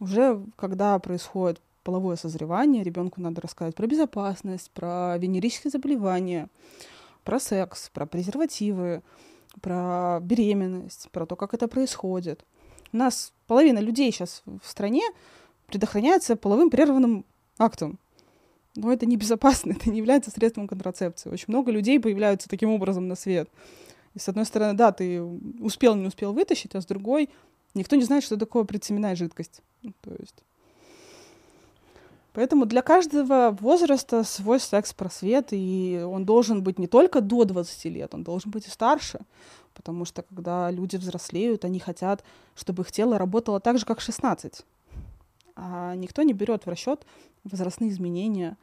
[0.00, 6.48] Уже когда происходит половое созревание, ребенку надо рассказать про безопасность, про венерические заболевания,
[7.24, 9.02] про секс, про презервативы,
[9.60, 12.44] про беременность, про то, как это происходит.
[12.92, 15.02] У нас половина людей сейчас в стране
[15.66, 17.24] предохраняется половым прерванным
[17.58, 17.98] актом.
[18.76, 21.30] Но это небезопасно, это не является средством контрацепции.
[21.30, 23.48] Очень много людей появляются таким образом на свет.
[24.14, 27.30] И с одной стороны, да, ты успел, не успел вытащить, а с другой,
[27.74, 29.60] никто не знает, что такое предсеменная жидкость.
[30.02, 30.42] То есть
[32.34, 38.12] Поэтому для каждого возраста свой секс-просвет, и он должен быть не только до 20 лет,
[38.12, 39.20] он должен быть и старше.
[39.72, 42.24] Потому что когда люди взрослеют, они хотят,
[42.56, 44.64] чтобы их тело работало так же, как 16.
[45.54, 47.06] А никто не берет в расчет
[47.44, 48.56] возрастные изменения,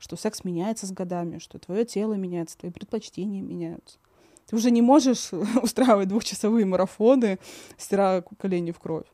[0.00, 3.98] что секс меняется с годами, что твое тело меняется, твои предпочтения меняются.
[4.46, 5.32] Ты уже не можешь
[5.62, 7.38] устраивать двухчасовые марафоны,
[7.78, 9.06] стирая колени в кровь.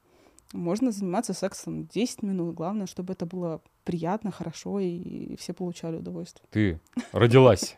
[0.52, 2.54] Можно заниматься сексом 10 минут.
[2.54, 6.46] Главное, чтобы это было приятно, хорошо, и все получали удовольствие.
[6.50, 6.80] Ты
[7.12, 7.76] родилась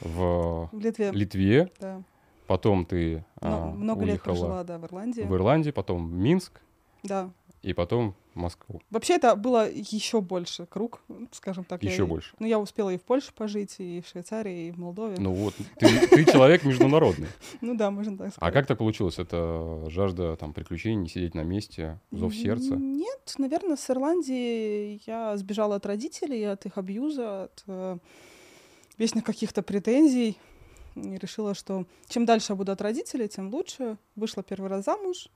[0.00, 1.10] в Литве.
[1.12, 1.72] Литве.
[1.80, 2.02] Да.
[2.46, 5.22] Потом ты а, много лет прожила, да, в Ирландии.
[5.22, 6.60] В Ирландии, потом Минск.
[7.02, 7.30] Да.
[7.62, 8.80] И потом Москву.
[8.90, 11.00] Вообще это было еще больше круг,
[11.32, 11.82] скажем так.
[11.82, 12.34] Еще я, больше.
[12.38, 15.16] Ну, я успела и в Польше пожить, и в Швейцарии, и в Молдове.
[15.18, 17.28] Ну вот, ты, ты человек международный.
[17.60, 18.38] Ну да, можно так сказать.
[18.38, 19.18] А как так получилось?
[19.18, 22.76] Это жажда там приключений, не сидеть на месте, зов сердца?
[22.76, 27.98] Нет, наверное, с Ирландии я сбежала от родителей, от их абьюза, от э,
[28.98, 30.38] вечных каких-то претензий.
[30.94, 33.98] И решила, что чем дальше я буду от родителей, тем лучше.
[34.14, 35.28] Вышла первый раз замуж.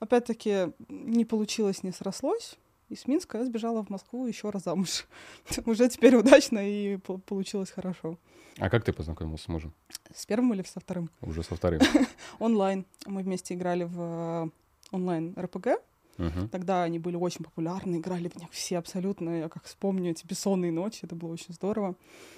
[0.00, 2.56] Опять-таки не получилось, не срослось.
[2.88, 5.06] И с Минска я сбежала в Москву еще раз замуж.
[5.66, 8.18] Уже теперь удачно и по- получилось хорошо.
[8.58, 9.74] А как ты познакомился с мужем?
[10.14, 11.10] С первым или со вторым?
[11.20, 11.80] Уже со вторым.
[12.38, 12.86] Онлайн.
[13.06, 14.50] Мы вместе играли в э,
[14.90, 15.68] онлайн РПГ.
[16.16, 16.48] Мгм.
[16.48, 19.38] Тогда они были очень популярны, играли в них все абсолютно.
[19.38, 21.94] Я как вспомню эти бессонные ночи, это было очень здорово.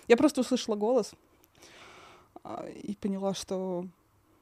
[0.09, 1.13] Я просто услышала голос
[2.45, 3.87] а, и поняла, что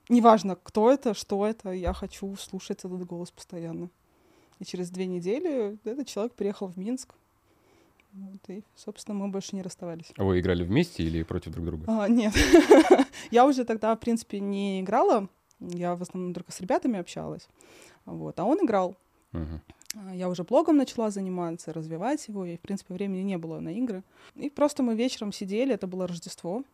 [0.09, 3.90] неважно, кто это, что это, я хочу слушать этот голос постоянно.
[4.59, 7.14] И через две недели этот человек приехал в Минск.
[8.12, 10.12] Вот, и, собственно, мы больше не расставались.
[10.16, 11.85] Вы играли вместе или против друг друга?
[11.87, 12.35] А, нет.
[13.31, 15.29] я уже тогда, в принципе, не играла.
[15.61, 17.49] Я в основном только с ребятами общалась.
[18.07, 18.40] Вот.
[18.40, 18.97] А он играл.
[19.33, 23.71] А, Я уже блогом начала заниматься, развивать его, и, в принципе, времени не было на
[23.71, 24.03] игры.
[24.35, 26.64] И просто мы вечером сидели, это было Рождество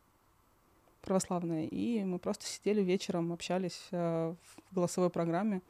[1.04, 5.62] православное, и мы просто сидели вечером, общались э, в голосовой программе.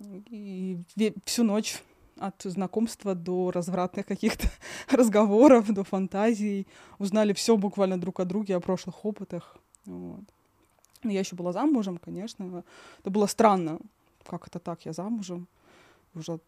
[0.00, 0.78] И
[1.24, 1.82] всю ночь
[2.18, 4.48] от знакомства до развратных каких-то
[4.90, 6.66] разговоров, до фантазий.
[6.98, 9.56] Узнали все буквально друг о друге, о прошлых опытах.
[9.84, 10.20] Вот.
[11.02, 12.64] Ну, Я еще была замужем, конечно.
[13.00, 13.78] Это было странно.
[14.24, 15.46] Как это так, я замужем?
[16.14, 16.40] Уже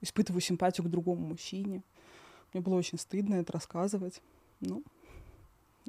[0.00, 1.82] испытываю симпатию к другому мужчине.
[2.52, 4.20] Мне было очень стыдно это рассказывать.
[4.60, 4.82] Ну,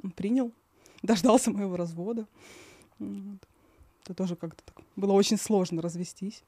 [0.02, 0.52] он принял,
[1.02, 2.26] дождался моего развода.
[2.98, 3.38] Вот.
[4.04, 4.84] Это тоже как-то так.
[4.94, 6.44] Было очень сложно развестись.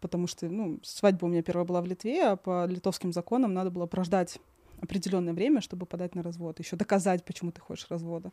[0.00, 3.70] Потому что, ну, свадьба у меня первая была в Литве, а по литовским законам надо
[3.70, 4.38] было прождать
[4.80, 6.58] определенное время, чтобы подать на развод.
[6.58, 8.32] Еще доказать, почему ты хочешь развода.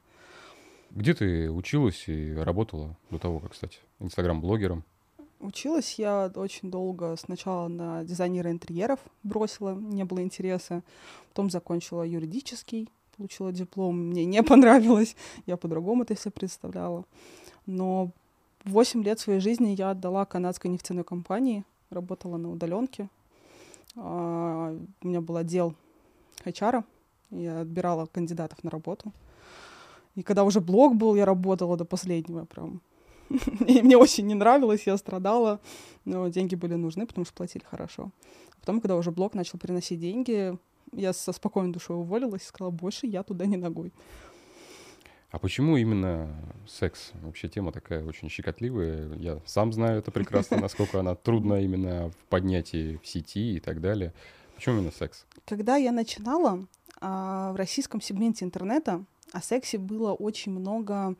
[0.89, 4.83] Где ты училась и работала до того, как стать инстаграм-блогером?
[5.39, 7.15] Училась я очень долго.
[7.17, 10.83] Сначала на дизайнера интерьеров бросила, не было интереса.
[11.29, 13.97] Потом закончила юридический, получила диплом.
[14.09, 15.15] Мне не понравилось.
[15.45, 17.05] Я по-другому это все представляла.
[17.65, 18.11] Но
[18.65, 21.63] 8 лет своей жизни я отдала канадской нефтяной компании.
[21.89, 23.09] Работала на удаленке.
[23.95, 25.75] А, У меня был отдел
[26.45, 26.83] HR.
[27.31, 29.11] Я отбирала кандидатов на работу.
[30.15, 32.81] И когда уже блог был, я работала до последнего прям.
[33.67, 35.59] И мне очень не нравилось, я страдала,
[36.05, 38.11] но деньги были нужны, потому что платили хорошо.
[38.59, 40.57] Потом, когда уже блог начал приносить деньги,
[40.95, 43.93] я со спокойной душой уволилась и сказала, больше я туда не ногой.
[45.31, 46.29] А почему именно
[46.67, 47.11] секс?
[47.23, 49.11] Вообще тема такая очень щекотливая.
[49.15, 53.81] Я сам знаю это прекрасно, насколько она трудна именно в поднятии в сети и так
[53.81, 54.13] далее.
[54.55, 55.25] Почему именно секс?
[55.45, 56.67] Когда я начинала,
[57.01, 61.15] а, в российском сегменте интернета о сексе было очень много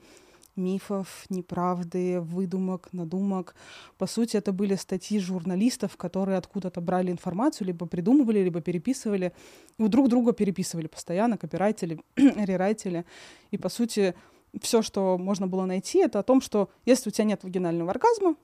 [0.56, 3.56] мифов, неправды, выдумок, надумок.
[3.98, 9.34] По сути, это были статьи журналистов, которые откуда-то брали информацию, либо придумывали, либо переписывали.
[9.78, 13.06] И друг друга переписывали постоянно, копирайтили, рерайтили.
[13.52, 14.16] И, по сути,
[14.62, 18.36] все, что можно было найти, это о том, что если у тебя нет вагинального оргазма,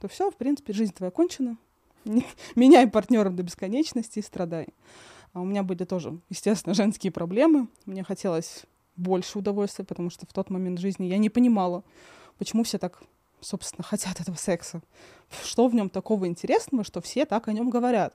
[0.00, 1.56] то все, в принципе, жизнь твоя кончена.
[2.56, 4.68] Меняй партнером до бесконечности и страдай.
[5.32, 7.68] А у меня были тоже, естественно, женские проблемы.
[7.86, 8.64] Мне хотелось
[8.96, 11.84] больше удовольствия, потому что в тот момент жизни я не понимала,
[12.38, 13.02] почему все так,
[13.40, 14.82] собственно, хотят этого секса.
[15.44, 18.14] Что в нем такого интересного, что все так о нем говорят.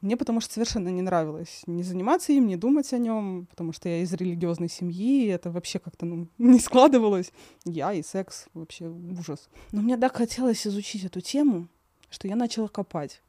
[0.00, 3.88] Мне потому что совершенно не нравилось не заниматься им, не думать о нем, потому что
[3.90, 7.32] я из религиозной семьи, и это вообще как-то ну, не складывалось.
[7.64, 9.50] Я и секс вообще ужас.
[9.72, 11.68] Но мне так хотелось изучить эту тему,
[12.08, 13.20] что я начала копать.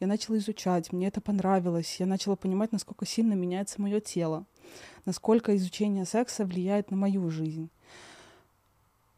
[0.00, 1.96] Я начала изучать, мне это понравилось.
[1.98, 4.46] Я начала понимать, насколько сильно меняется мое тело,
[5.04, 7.70] насколько изучение секса влияет на мою жизнь.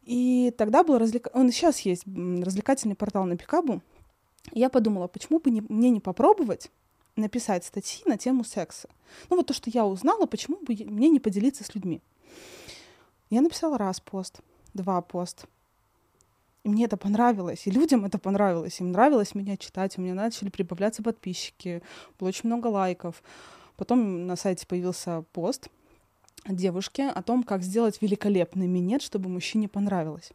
[0.03, 1.27] И тогда был развлек...
[1.33, 3.81] Он сейчас есть развлекательный портал на Пикабу.
[4.53, 6.71] Я подумала, почему бы не- мне не попробовать
[7.17, 8.87] написать статьи на тему секса.
[9.29, 12.01] Ну вот то, что я узнала, почему бы мне не поделиться с людьми.
[13.29, 14.39] Я написала раз пост,
[14.73, 15.45] два пост.
[16.63, 18.79] И мне это понравилось, и людям это понравилось.
[18.79, 21.81] Им нравилось меня читать, у меня начали прибавляться подписчики,
[22.19, 23.21] было очень много лайков.
[23.75, 25.69] Потом на сайте появился пост
[26.55, 30.31] девушки о том, как сделать великолепный минет, чтобы мужчине понравилось.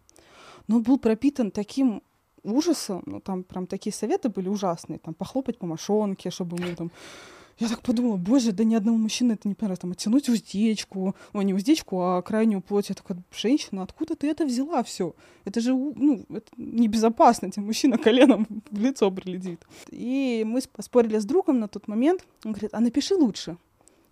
[0.69, 2.03] Но он был пропитан таким
[2.43, 6.91] ужасом, ну там прям такие советы были ужасные, там похлопать по мошонке, чтобы ему там
[7.59, 9.83] Я так подумала, боже, да ни одному мужчине это не понравится.
[9.83, 12.89] Там, оттянуть уздечку, о, не уздечку, а крайнюю плоть.
[12.89, 15.15] Я такая, женщина, откуда ты это взяла все?
[15.45, 19.61] Это же, ну, это небезопасно, тебе мужчина коленом в лицо прилетит.
[19.91, 22.25] И мы поспорили с другом на тот момент.
[22.45, 23.57] Он говорит, а напиши лучше.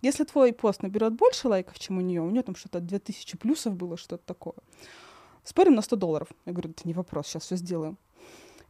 [0.01, 3.75] Если твой пост наберет больше лайков, чем у нее, у нее там что-то 2000 плюсов
[3.75, 4.55] было, что-то такое.
[5.43, 6.27] Спорим на 100 долларов.
[6.45, 7.97] Я говорю, это не вопрос, сейчас все сделаем.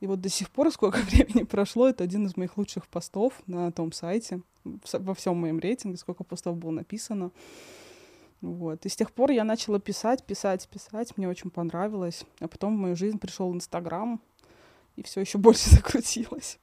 [0.02, 3.72] И вот до сих пор, сколько времени прошло, это один из моих лучших постов на
[3.72, 7.32] том сайте, во всем моем рейтинге, сколько постов было написано.
[8.42, 8.86] Вот.
[8.86, 11.16] И с тех пор я начала писать, писать, писать.
[11.16, 12.26] Мне очень понравилось.
[12.40, 14.20] А потом в мою жизнь пришел Инстаграм,
[14.96, 16.60] и все еще больше закрутилось.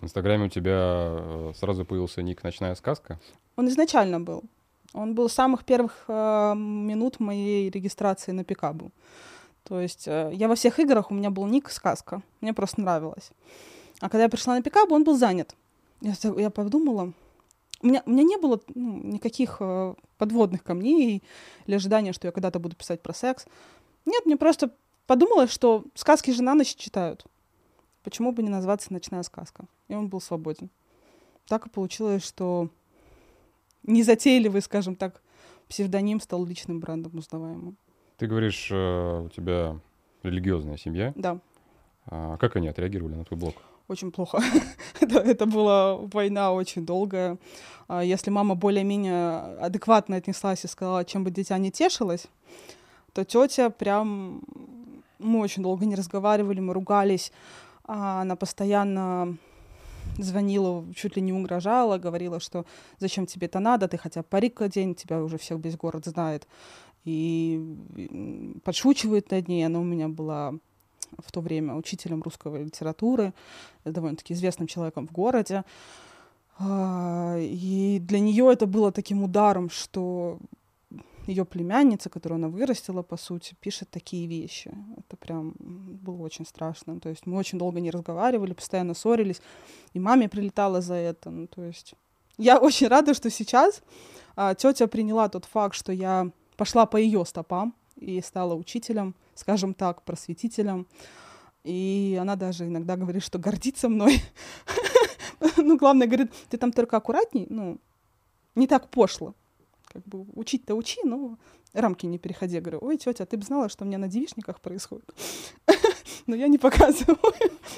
[0.00, 3.20] В Инстаграме у тебя э, сразу появился ник «Ночная сказка»?
[3.56, 4.44] Он изначально был.
[4.92, 8.90] Он был с самых первых э, минут моей регистрации на Пикабу.
[9.64, 12.22] То есть э, я во всех играх, у меня был ник «Сказка».
[12.40, 13.30] Мне просто нравилось.
[14.00, 15.54] А когда я пришла на Пикабу, он был занят.
[16.00, 17.12] Я, я подумала,
[17.82, 21.22] у меня, у меня не было ну, никаких э, подводных камней
[21.66, 23.46] или ожидания, что я когда-то буду писать про секс.
[24.04, 24.70] Нет, мне просто
[25.06, 27.26] подумалось, что сказки же на ночь читают.
[28.02, 29.66] Почему бы не назваться «Ночная сказка»?
[29.88, 30.70] И он был свободен.
[31.46, 32.70] Так и получилось, что
[33.86, 35.22] незатейливый, скажем так,
[35.68, 37.76] псевдоним стал личным брендом узнаваемым.
[38.18, 39.78] Ты говоришь, э, у тебя
[40.22, 41.12] религиозная семья.
[41.16, 41.38] Да.
[42.06, 43.54] А как они отреагировали на твой блог?
[43.88, 44.40] Очень плохо.
[45.00, 47.38] это, это была война очень долгая.
[47.88, 52.26] А если мама более-менее адекватно отнеслась и сказала, чем бы дитя не тешилось,
[53.12, 54.42] то тетя прям...
[55.18, 57.32] Мы очень долго не разговаривали, мы ругались.
[57.84, 59.36] А она постоянно
[60.18, 62.64] звонила, чуть ли не угрожала, говорила, что
[62.98, 66.46] зачем тебе это надо, ты хотя бы парик одень, тебя уже всех весь город знает
[67.04, 67.62] и
[68.64, 69.64] подшучивает над ней.
[69.64, 70.54] Она у меня была
[71.18, 73.32] в то время учителем русской литературы,
[73.84, 75.64] довольно-таки известным человеком в городе.
[76.58, 80.38] А, и для нее это было таким ударом, что
[81.28, 84.72] ее племянница, которую она вырастила, по сути, пишет такие вещи.
[84.96, 87.00] Это прям было очень страшно.
[87.00, 89.40] То есть мы очень долго не разговаривали, постоянно ссорились,
[89.92, 91.30] и маме прилетала за это.
[91.30, 91.94] Ну, то есть
[92.38, 93.82] я очень рада, что сейчас
[94.36, 99.74] а, тетя приняла тот факт, что я пошла по ее стопам и стала учителем, скажем
[99.74, 100.86] так, просветителем.
[101.64, 104.22] И она даже иногда говорит, что гордится мной.
[105.56, 107.78] ну, главное, говорит, ты там только аккуратней, ну,
[108.54, 109.34] не так пошло.
[109.96, 111.38] Как бы учить-то учи, но
[111.72, 112.56] рамки не переходи.
[112.56, 115.08] Я говорю, ой, тетя, ты бы знала, что у меня на девичниках происходит.
[116.26, 117.18] но я не показываю.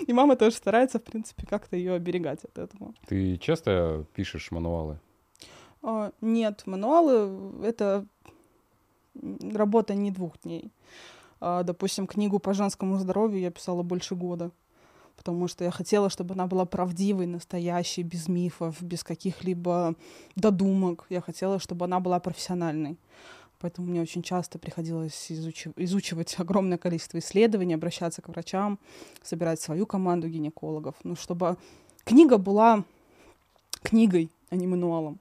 [0.05, 2.93] И мама тоже старается, в принципе, как-то ее оберегать от этого.
[3.07, 4.99] Ты часто пишешь мануалы?
[5.83, 8.05] А, нет, мануалы— это
[9.55, 10.73] работа не двух дней.
[11.41, 14.51] А, допустим, книгу по женскому здоровью я писала больше года,
[15.19, 19.97] потому что я хотела, чтобы она была правдивой, настоящей, без мифов, без каких-либо
[20.37, 21.07] додумок.
[21.11, 22.97] Я хотела, чтобы она была профессиональной.
[23.59, 25.67] Поэтому мне очень часто приходилось изуч...
[25.77, 28.79] изучивать огромное количество исследований, обращаться к врачам,
[29.23, 31.57] собирать свою команду гинекологов, ну, чтобы
[32.05, 32.85] книга была
[33.83, 35.19] книгой, а не мануалом.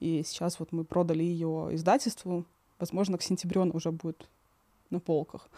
[0.00, 2.44] И сейчас вот мы продали ее издательству,
[2.78, 4.28] возможно, к сентябрю она уже будет
[4.90, 5.48] на полках.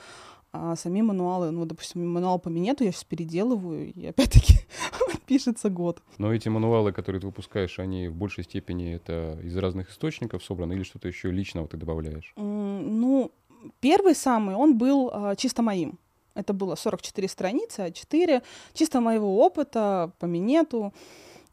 [0.52, 4.54] А сами мануалы, ну, допустим, мануал по минету я сейчас переделываю, и опять-таки
[5.26, 6.02] пишется год.
[6.18, 10.74] Но эти мануалы, которые ты выпускаешь, они в большей степени это из разных источников собраны
[10.74, 12.34] или что-то еще личного ты добавляешь?
[12.36, 13.32] Mm, ну,
[13.80, 15.98] первый самый, он был а, чисто моим.
[16.34, 18.42] Это было 44 страницы, А4,
[18.74, 20.92] чисто моего опыта по минету,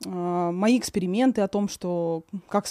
[0.05, 2.67] а, мои эксперименты о том, что как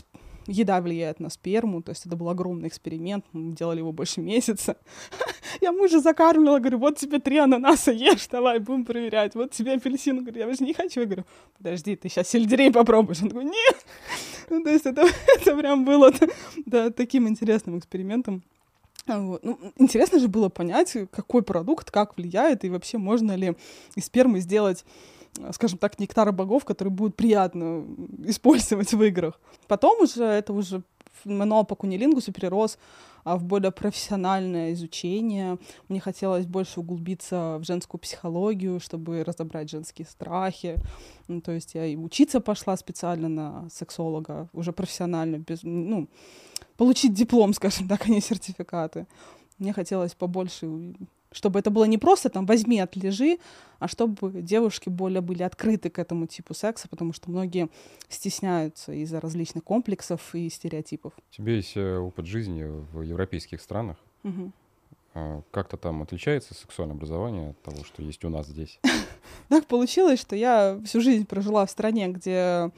[0.48, 4.76] еда влияет на сперму, то есть это был огромный эксперимент, мы делали его больше месяца.
[5.60, 10.24] Я мужа закармливала, говорю, вот тебе три ананаса ешь, давай, будем проверять, вот тебе апельсин,
[10.24, 11.24] говорю, я уже не хочу, я говорю,
[11.56, 13.86] подожди, ты сейчас сельдерей попробуешь, он такой, нет,
[14.50, 15.06] ну, то есть это,
[15.40, 16.12] это прям было
[16.66, 18.42] да, таким интересным экспериментом.
[19.06, 19.42] Вот.
[19.42, 23.56] Ну, интересно же было понять, какой продукт как влияет, и вообще можно ли
[23.94, 24.84] из спермы сделать
[25.52, 27.84] скажем так, нектара богов, который будет приятно
[28.24, 29.40] использовать в играх.
[29.66, 30.82] Потом уже это уже
[31.24, 32.78] мануал по кунилингусу перерос
[33.24, 35.58] а, в более профессиональное изучение.
[35.88, 40.76] Мне хотелось больше углубиться в женскую психологию, чтобы разобрать женские страхи.
[41.26, 46.08] Ну, то есть я и учиться пошла специально на сексолога, уже профессионально, без, ну,
[46.76, 49.06] получить диплом, скажем так, а не сертификаты.
[49.58, 50.94] Мне хотелось побольше
[51.32, 53.38] чтобы это было не просто там возьми, отлежи,
[53.78, 57.68] а чтобы девушки более были открыты к этому типу секса, потому что многие
[58.08, 61.12] стесняются из-за различных комплексов и стереотипов.
[61.16, 63.96] У тебя есть э, опыт жизни в европейских странах.
[64.24, 64.52] Угу.
[65.50, 68.80] Как-то там отличается сексуальное образование от того, что есть у нас здесь?
[69.48, 72.70] Так получилось, что я всю жизнь прожила в стране, где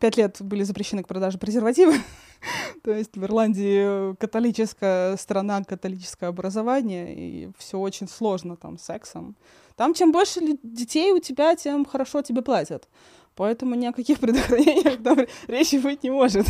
[0.00, 1.94] пять лет были запрещены к продаже презервативы.
[2.82, 9.36] То есть в Ирландии католическая страна, католическое образование, и все очень сложно там с сексом.
[9.76, 12.88] Там чем больше детей у тебя, тем хорошо тебе платят.
[13.36, 16.46] Поэтому ни о каких предохранениях там речи быть не может.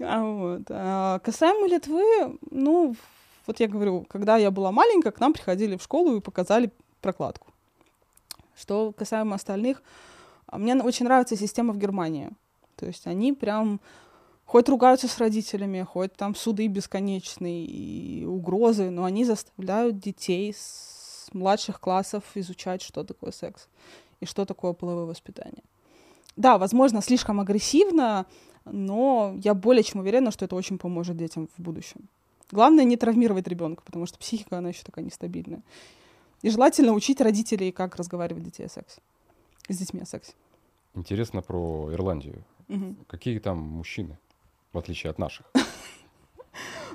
[0.00, 0.62] А вот.
[0.70, 2.94] А касаемо Литвы, ну,
[3.46, 6.70] вот я говорю, когда я была маленькая, к нам приходили в школу и показали
[7.00, 7.48] прокладку.
[8.56, 9.82] Что касаемо остальных,
[10.52, 12.30] мне очень нравится система в Германии.
[12.76, 13.80] То есть они прям
[14.44, 21.28] хоть ругаются с родителями, хоть там суды бесконечные и угрозы, но они заставляют детей с
[21.32, 23.68] младших классов изучать, что такое секс
[24.20, 25.62] и что такое половое воспитание.
[26.36, 28.24] Да, возможно, слишком агрессивно,
[28.64, 32.08] но я более чем уверена, что это очень поможет детям в будущем.
[32.50, 35.62] Главное не травмировать ребенка, потому что психика, она еще такая нестабильная.
[36.40, 39.00] И желательно учить родителей, как разговаривать детей о сексе
[39.72, 40.32] с детьми о сексе.
[40.94, 42.44] Интересно про Ирландию.
[42.68, 42.96] Угу.
[43.06, 44.18] Какие там мужчины,
[44.72, 45.50] в отличие от наших?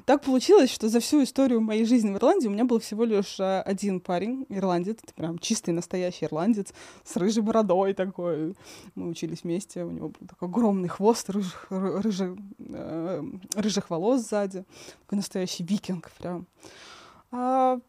[0.05, 3.39] Так получилось, что за всю историю моей жизни в Ирландии у меня был всего лишь
[3.39, 6.73] э, один парень, ирландец, прям чистый настоящий ирландец,
[7.05, 8.55] с рыжей бородой такой.
[8.95, 13.23] Мы учились вместе, у него был такой огромный хвост рыжих, рыжих, э,
[13.55, 14.65] рыжих волос сзади,
[15.03, 16.47] такой настоящий викинг прям.
[17.31, 17.79] А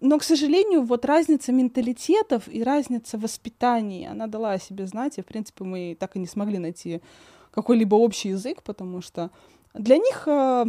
[0.00, 5.22] но, к сожалению, вот разница менталитетов и разница воспитаний, она дала о себе знать, и,
[5.22, 7.02] в принципе, мы так и не смогли найти
[7.50, 9.30] какой-либо общий язык, потому что
[9.74, 10.64] для них, э,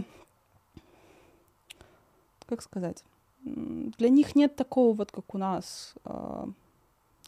[2.46, 3.04] как сказать,
[3.44, 5.94] для них нет такого вот, как у нас.
[6.06, 6.46] Э,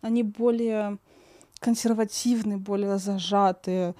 [0.01, 0.97] они более
[1.59, 3.95] консервативны, более зажатые,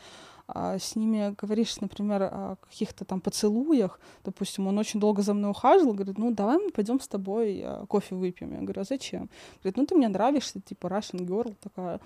[0.54, 5.94] с ними говоришь, например, о каких-то там поцелуях, допустим, он очень долго за мной ухаживал,
[5.94, 8.54] говорит, ну, давай мы пойдем с тобой а, кофе выпьем.
[8.54, 9.30] Я говорю, а зачем?
[9.62, 11.94] Говорит, ну, ты мне нравишься, типа Russian girl такая.
[11.94, 12.00] Я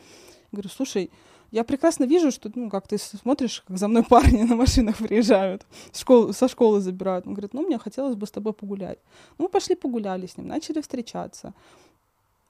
[0.53, 1.11] говорю, слушай,
[1.51, 5.65] я прекрасно вижу, что, ну, как ты смотришь, как за мной парни на машинах приезжают,
[5.93, 7.27] школу, со школы забирают.
[7.27, 8.99] Он говорит, ну, мне хотелось бы с тобой погулять.
[9.37, 11.53] Ну, мы пошли погуляли с ним, начали встречаться.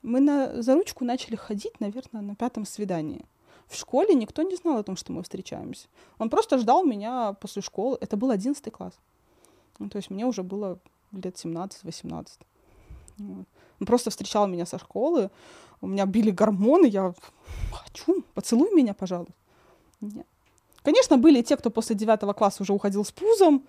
[0.01, 3.25] Мы на, за ручку начали ходить, наверное, на пятом свидании.
[3.67, 5.87] В школе никто не знал о том, что мы встречаемся.
[6.19, 7.97] Он просто ждал меня после школы.
[7.99, 8.93] Это был 11 класс.
[9.79, 10.79] Ну, то есть мне уже было
[11.11, 12.27] лет 17-18.
[13.17, 13.45] Вот.
[13.79, 15.29] Он просто встречал меня со школы.
[15.81, 16.87] У меня били гормоны.
[16.87, 17.13] Я
[17.71, 19.33] хочу, поцелуй меня, пожалуйста.
[20.01, 20.25] Нет.
[20.83, 23.65] Конечно, были те, кто после девятого класса уже уходил с пузом,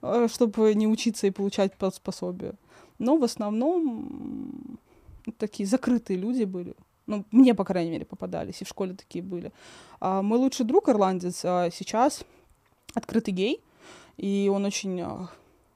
[0.00, 2.54] э, чтобы не учиться и получать пособие.
[2.98, 4.78] Но в основном
[5.36, 6.74] такие закрытые люди были.
[7.06, 9.52] Ну, мне, по крайней мере, попадались, и в школе такие были.
[10.00, 12.24] А мой лучший друг ирландец а сейчас
[12.94, 13.62] открытый гей,
[14.16, 15.28] и он очень а,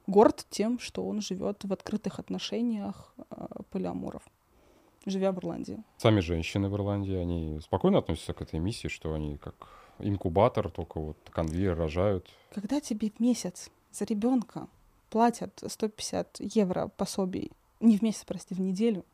[0.07, 4.23] горд тем, что он живет в открытых отношениях а, полиаморов,
[5.07, 5.83] живя в Ирландии.
[5.99, 9.55] Сами женщины в Ирландии, они спокойно относятся к этой миссии, что они как
[9.99, 12.27] инкубатор, только вот конвейер рожают.
[12.55, 14.69] Когда тебе в месяц за ребенка
[15.11, 17.51] платят 150 евро пособий,
[17.81, 19.05] не в месяц, прости, в неделю,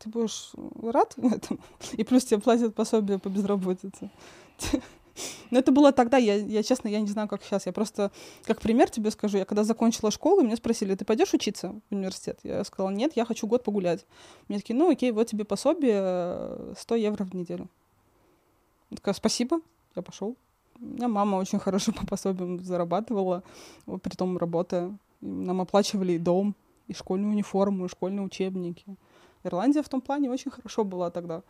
[0.00, 1.60] ты будешь рад этому.
[1.92, 4.10] И плюс тебе платят пособие по безработице.
[5.50, 7.66] Но это было тогда, я, я честно, я не знаю, как сейчас.
[7.66, 8.10] Я просто,
[8.44, 12.40] как пример тебе скажу, я когда закончила школу, меня спросили, ты пойдешь учиться в университет?
[12.42, 14.06] Я сказала, нет, я хочу год погулять.
[14.48, 17.68] Мне такие, ну окей, вот тебе пособие 100 евро в неделю.
[18.90, 19.60] Я такая, спасибо,
[19.94, 20.36] я пошел.
[20.80, 23.44] У меня мама очень хорошо по пособиям зарабатывала,
[23.86, 24.96] при том работая.
[25.20, 26.56] Нам оплачивали и дом,
[26.88, 28.84] и школьную униформу, и школьные учебники.
[29.44, 31.42] Ирландия в том плане очень хорошо была тогда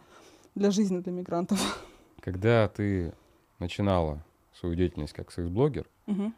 [0.55, 1.86] для жизни для мигрантов.
[2.20, 3.14] Когда ты
[3.59, 6.32] начинала свою деятельность как секс-блогер, угу.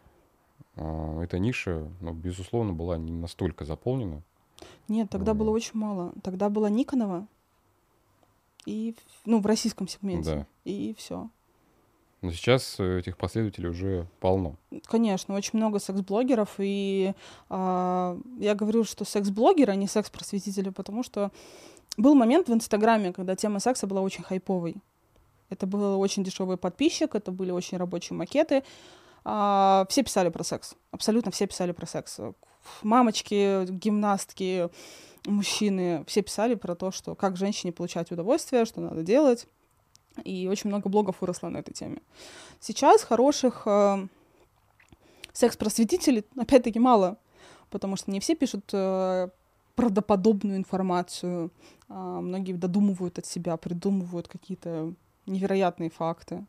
[1.23, 4.23] эта ниша, ну, безусловно, была не настолько заполнена.
[4.89, 6.13] Нет, тогда было очень мало.
[6.23, 7.27] Тогда была Никонова,
[8.65, 10.35] и, ну, в российском сегменте.
[10.35, 10.47] Да.
[10.65, 11.31] И все.
[12.23, 14.57] Но сейчас э, этих последователей уже полно.
[14.87, 17.13] Конечно, очень много секс-блогеров, и
[17.51, 21.31] э, я говорю, что секс-блогеры, а не секс-просветители, потому что
[21.97, 24.77] был момент в Инстаграме, когда тема секса была очень хайповой.
[25.51, 28.65] Это был очень дешевый подписчик, это были очень рабочие макеты.
[29.25, 32.19] Э, все писали про секс, абсолютно все писали про секс.
[32.83, 34.71] Мамочки, гимнастки,
[35.27, 39.47] мужчины, все писали про то, что как женщине получать удовольствие, что надо делать.
[40.25, 41.99] И очень много блогов выросло на этой теме.
[42.61, 44.07] Сейчас хороших э,
[45.33, 47.19] секс-просветителей, опять-таки, мало,
[47.71, 49.29] потому что не все пишут э,
[49.75, 51.51] правдоподобную информацию,
[51.89, 54.95] э, многие додумывают от себя, придумывают какие-то
[55.27, 56.45] невероятные факты.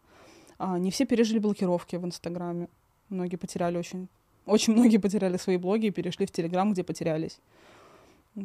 [0.59, 2.69] А не все пережили блокировки в Инстаграме.
[3.09, 4.07] Многие потеряли очень...
[4.45, 7.39] Очень многие потеряли свои блоги и перешли в Телеграм, где потерялись.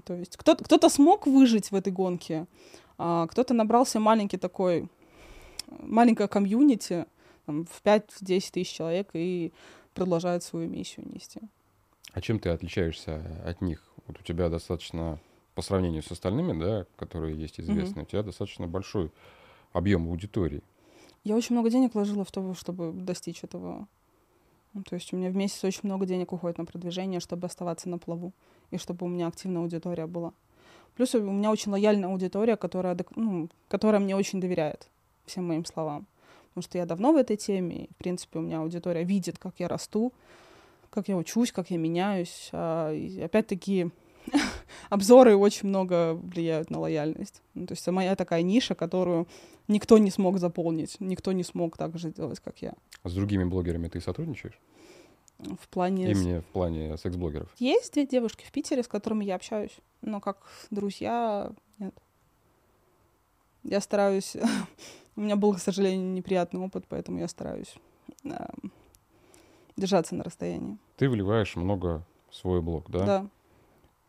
[0.05, 2.47] То есть кто-то, кто-то смог выжить в этой гонке,
[2.99, 4.89] а кто-то набрался маленький такой
[5.81, 7.07] маленькое комьюнити
[7.47, 9.53] там, в 5-10 тысяч человек и
[9.95, 11.41] продолжают свою миссию нести.
[12.13, 13.83] А чем ты отличаешься от них?
[14.07, 15.19] Вот у тебя достаточно,
[15.55, 18.07] по сравнению с остальными, да, которые есть известные, mm-hmm.
[18.07, 19.11] у тебя достаточно большой
[19.73, 20.63] объем аудитории.
[21.25, 23.87] Я очень много денег вложила в то, чтобы достичь этого.
[24.75, 27.89] Ну, то есть у меня в месяц очень много денег уходит на продвижение, чтобы оставаться
[27.89, 28.33] на плаву,
[28.71, 30.33] и чтобы у меня активная аудитория была.
[30.97, 34.89] Плюс у меня очень лояльная аудитория, которая, ну, которая мне очень доверяет
[35.27, 36.07] всем моим словам.
[36.49, 39.55] Потому что я давно в этой теме, и, в принципе, у меня аудитория видит, как
[39.59, 40.13] я расту,
[40.91, 42.51] как я учусь, как я меняюсь.
[42.53, 42.93] А,
[43.25, 43.91] опять-таки,
[44.91, 47.43] обзоры очень много влияют на лояльность.
[47.55, 49.27] Ну, то есть это моя такая ниша, которую
[49.69, 52.75] никто не смог заполнить, никто не смог так же сделать, как я.
[53.03, 54.59] А с другими блогерами ты сотрудничаешь?
[55.39, 56.11] В плане...
[56.11, 57.49] Именно в плане секс-блогеров?
[57.59, 61.95] Есть две девушки в Питере, с которыми я общаюсь, но как друзья нет.
[63.65, 64.37] Я стараюсь...
[65.17, 67.75] У меня был, к сожалению, неприятный опыт, поэтому я стараюсь
[68.25, 68.31] э,
[69.77, 70.79] держаться на расстоянии.
[70.97, 73.07] Ты вливаешь много в свой блог, да?
[73.07, 73.27] Да.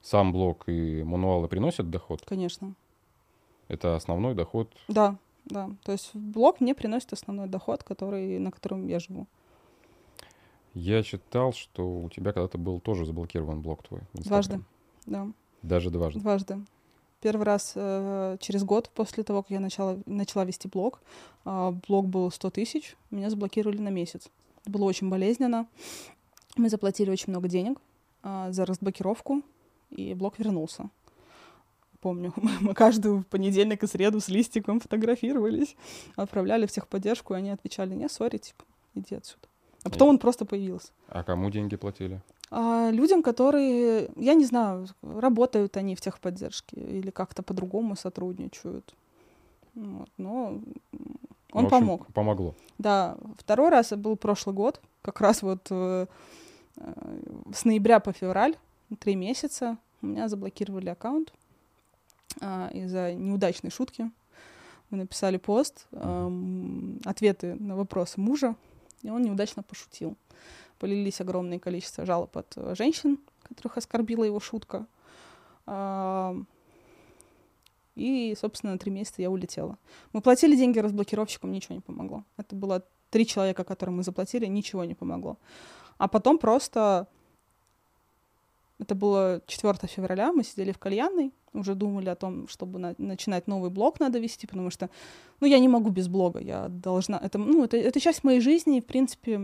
[0.01, 2.23] Сам блог и мануалы приносят доход?
[2.25, 2.73] Конечно.
[3.67, 4.69] Это основной доход?
[4.87, 5.69] Да, да.
[5.83, 9.27] То есть блог мне приносит основной доход, который, на котором я живу.
[10.73, 14.01] Я читал, что у тебя когда-то был тоже заблокирован блог твой.
[14.13, 14.61] Дважды,
[15.05, 15.27] да.
[15.61, 16.19] Даже дважды?
[16.19, 16.65] Дважды.
[17.23, 21.01] Первый раз э, через год после того, как я начала, начала вести блог,
[21.45, 24.27] э, блог был 100 тысяч, меня заблокировали на месяц.
[24.63, 25.65] Это было очень болезненно.
[26.57, 27.79] Мы заплатили очень много денег
[28.23, 29.41] э, за разблокировку,
[29.89, 30.89] и блог вернулся.
[32.01, 35.77] Помню, мы каждую понедельник и среду с листиком фотографировались,
[36.17, 38.65] отправляли в техподдержку, и они отвечали, не, сори, типа,
[38.95, 39.47] иди отсюда.
[39.83, 40.91] А потом он просто появился.
[41.09, 42.21] А кому деньги платили?
[42.51, 48.93] А, людям, которые, я не знаю, работают они в техподдержке или как-то по-другому сотрудничают.
[49.75, 50.61] Вот, но
[51.51, 52.07] он в общем, помог.
[52.13, 52.55] Помогло.
[52.77, 53.17] Да.
[53.37, 56.05] Второй раз был прошлый год, как раз вот э,
[56.77, 56.93] э,
[57.53, 58.55] с ноября по февраль,
[58.99, 61.33] три месяца, у меня заблокировали аккаунт
[62.39, 64.11] э, из-за неудачной шутки.
[64.89, 68.55] Мы написали пост, э, ответы на вопросы мужа,
[69.03, 70.17] и он неудачно пошутил.
[70.79, 74.87] Полились огромное количество жалоб от э, женщин, которых оскорбила его шутка.
[77.95, 79.77] И, собственно, на три месяца я улетела.
[80.13, 82.23] Мы платили деньги разблокировщикам, ничего не помогло.
[82.37, 85.37] Это было три человека, которым мы заплатили, ничего не помогло.
[85.97, 87.07] А потом просто...
[88.83, 93.47] Это было 4 февраля, мы сидели в кальянной, уже думали о том, чтобы на- начинать
[93.47, 94.89] новый блог надо вести, потому что,
[95.39, 98.77] ну, я не могу без блога, я должна, это, ну, это, это часть моей жизни,
[98.77, 99.39] и, в принципе,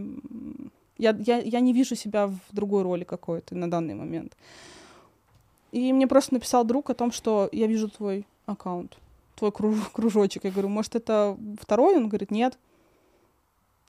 [0.97, 4.35] я, я, я не вижу себя в другой роли какой-то на данный момент.
[5.71, 8.97] И мне просто написал друг о том, что я вижу твой аккаунт,
[9.35, 10.43] твой круж, кружочек.
[10.43, 11.95] Я говорю, может, это второй?
[11.95, 12.57] Он говорит, нет.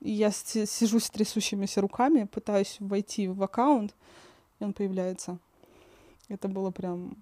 [0.01, 3.95] И я сижу с трясущимися руками, пытаюсь войти в аккаунт,
[4.61, 5.39] и он появляется.
[6.29, 7.17] Это было прям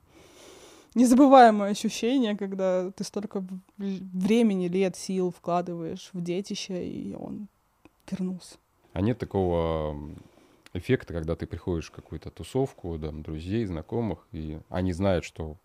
[0.94, 3.44] незабываемое ощущение, когда ты столько
[3.78, 7.48] времени, лет, сил вкладываешь в детище, и он
[8.10, 8.56] вернулся.
[8.92, 9.96] А нет такого
[10.74, 15.56] эффекта, когда ты приходишь в какую-то тусовку, там, друзей, знакомых, и они знают, что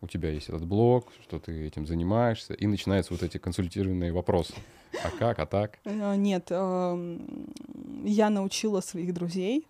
[0.00, 4.54] у тебя есть этот блог, что ты этим занимаешься, и начинаются вот эти консультированные вопросы.
[5.02, 5.78] А как, а так?
[5.84, 9.66] Э, нет, я научила своих друзей,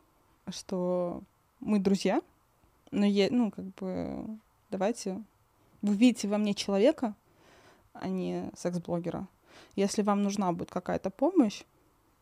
[0.49, 1.23] что
[1.65, 2.21] мы друзья,
[2.91, 4.25] но я, ну, как бы,
[4.71, 5.21] давайте,
[5.83, 7.15] вы видите во мне человека,
[7.95, 9.27] а не секс-блогера.
[9.75, 11.63] Если вам нужна будет какая-то помощь,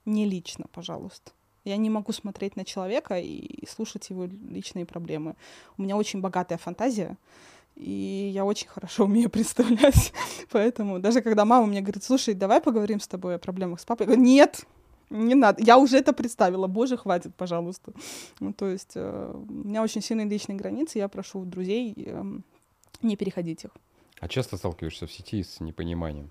[0.05, 1.33] не лично, пожалуйста.
[1.65, 5.35] Я не могу смотреть на человека и слушать его личные проблемы.
[5.77, 7.17] У меня очень богатая фантазия,
[7.77, 10.13] и я очень хорошо умею представлять.
[10.53, 14.05] Поэтому даже когда мама мне говорит, слушай, давай поговорим с тобой о проблемах с папой,
[14.05, 14.67] я говорю, нет,
[15.13, 15.63] не надо.
[15.63, 16.67] Я уже это представила.
[16.67, 17.93] Боже, хватит, пожалуйста.
[18.41, 20.99] Ну, то есть э, у меня очень сильные личные границы.
[20.99, 22.23] Я прошу друзей э,
[23.03, 23.71] не переходить их.
[24.21, 26.31] А часто сталкиваешься в сети с непониманием?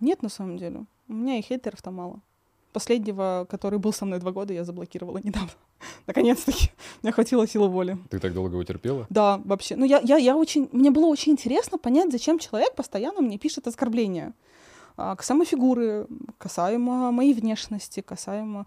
[0.00, 0.84] Нет, на самом деле.
[1.08, 2.20] У меня и хейтеров-то мало.
[2.72, 5.50] Последнего, который был со мной два года, я заблокировала недавно.
[6.06, 6.70] Наконец-таки.
[7.02, 7.98] Мне хватило силы воли.
[8.10, 9.06] Ты так долго его терпела?
[9.10, 9.76] Да, вообще.
[9.76, 10.68] Ну, я, я, я очень...
[10.72, 14.32] Мне было очень интересно понять, зачем человек постоянно мне пишет оскорбления.
[14.96, 16.06] А, касаемо фигуры,
[16.38, 18.66] касаемо моей внешности, касаемо...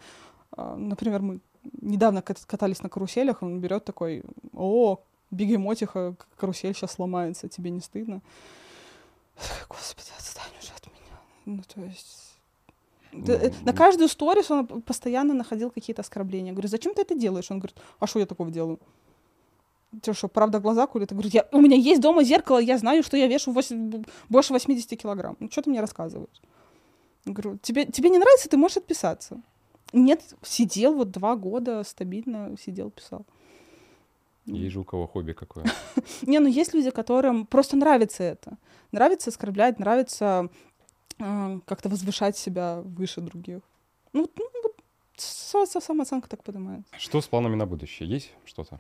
[0.52, 1.40] А, например, мы
[1.82, 4.24] недавно катались на каруселях, он берет такой,
[4.54, 5.00] о,
[5.32, 8.22] бегемотиха, карусель сейчас сломается, тебе не стыдно?
[9.68, 11.20] Господи, отстань уже от меня.
[11.46, 12.26] Ну, то есть
[13.28, 16.48] Э, на каждую сторис он постоянно находил какие-то оскорбления.
[16.48, 17.52] Я говорю, зачем ты это делаешь?
[17.52, 18.80] Он говорит, а что я такого делаю?
[20.02, 21.12] Ты что, правда глаза курит?
[21.12, 24.54] Я говорю, я, у меня есть дома зеркало, я знаю, что я вешу 8, больше
[24.54, 25.38] 80 килограмм.
[25.40, 26.42] Ну, что ты мне рассказываешь?
[27.26, 29.42] Говорю, тебе, тебе не нравится, ты можешь отписаться.
[29.94, 33.26] Нет, сидел вот два года стабильно, сидел, писал.
[34.46, 35.66] Есть же у кого хобби какое.
[36.22, 38.58] Не, ну есть люди, которым просто нравится это.
[38.92, 40.50] Нравится оскорблять, нравится
[41.18, 43.62] э, как-то возвышать себя выше других.
[44.14, 44.76] Ну, ну вот
[45.18, 46.94] самооценка так поднимается.
[46.98, 48.08] Что с планами на будущее?
[48.08, 48.80] Есть что-то?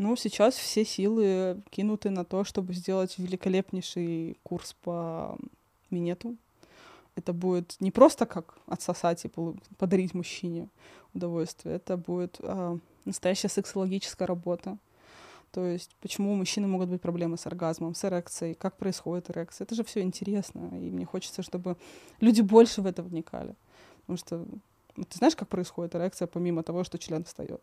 [0.00, 5.36] Ну, сейчас все силы кинуты на то, чтобы сделать великолепнейший курс по
[5.90, 6.36] минету.
[7.16, 9.30] Это будет не просто как отсосать и
[9.76, 10.70] подарить мужчине
[11.12, 14.78] удовольствие, это будет а, настоящая сексологическая работа.
[15.52, 19.66] То есть, почему у мужчины могут быть проблемы с оргазмом, с эрекцией, как происходит эрекция.
[19.66, 20.70] Это же все интересно.
[20.80, 21.76] И мне хочется, чтобы
[22.20, 23.54] люди больше в это вникали.
[24.06, 24.46] Потому что
[24.96, 27.60] ты знаешь, как происходит эрекция, помимо того, что член встает?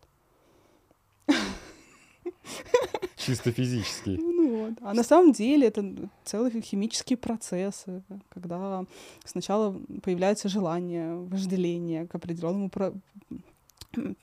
[3.16, 4.10] Чисто физически.
[4.10, 4.74] Ну, вот.
[4.80, 5.84] А на самом деле это
[6.24, 8.84] целые химические процессы, когда
[9.24, 12.92] сначала появляется желание, вожделение к определенному про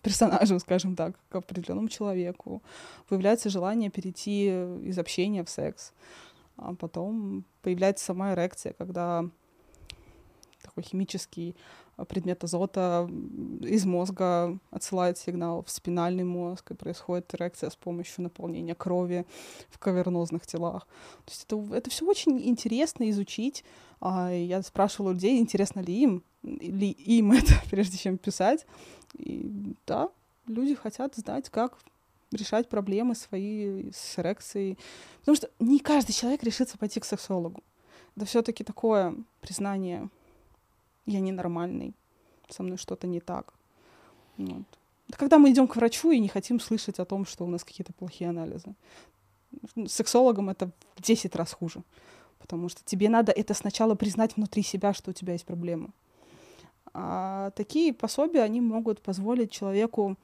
[0.02, 2.62] персонажу, скажем так, к определенному человеку.
[3.10, 4.48] Появляется желание перейти
[4.90, 5.92] из общения в секс.
[6.58, 9.26] А потом появляется сама эрекция, когда
[10.62, 11.56] такой химический
[12.04, 13.10] предмет азота
[13.62, 19.26] из мозга отсылает сигнал в спинальный мозг, и происходит эрекция с помощью наполнения крови
[19.70, 20.88] в кавернозных телах.
[21.26, 23.64] То есть это, это все очень интересно изучить.
[24.02, 28.66] А я спрашивала людей, интересно ли им, ли им это, прежде чем писать.
[29.18, 30.10] И да,
[30.48, 31.78] люди хотят знать, как
[32.32, 34.78] решать проблемы свои с эрекцией.
[35.20, 37.64] Потому что не каждый человек решится пойти к сексологу.
[38.16, 40.10] Это все-таки такое признание
[41.06, 41.94] я ненормальный,
[42.50, 43.54] со мной что-то не так.
[44.38, 44.66] Вот.
[45.12, 47.94] когда мы идем к врачу и не хотим слышать о том, что у нас какие-то
[47.94, 48.74] плохие анализы.
[49.88, 51.84] Сексологом это в 10 раз хуже.
[52.40, 55.90] Потому что тебе надо это сначала признать внутри себя, что у тебя есть проблема.
[56.94, 60.18] А такие пособия, они могут позволить человеку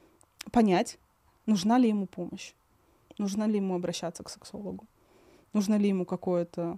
[0.52, 0.98] понять,
[1.46, 2.54] нужна ли ему помощь,
[3.18, 4.86] нужно ли ему обращаться к сексологу,
[5.54, 6.78] нужно ли ему какое-то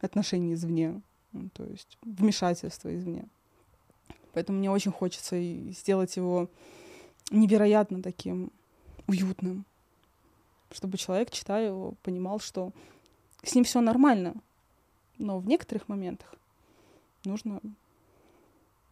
[0.00, 1.00] отношение извне,
[1.54, 3.26] то есть вмешательство извне.
[4.32, 6.48] Поэтому мне очень хочется сделать его
[7.30, 8.50] невероятно таким
[9.06, 9.64] уютным,
[10.70, 12.72] чтобы человек, читая его, понимал, что
[13.42, 14.34] с ним все нормально,
[15.18, 16.34] но в некоторых моментах
[17.24, 17.60] нужно,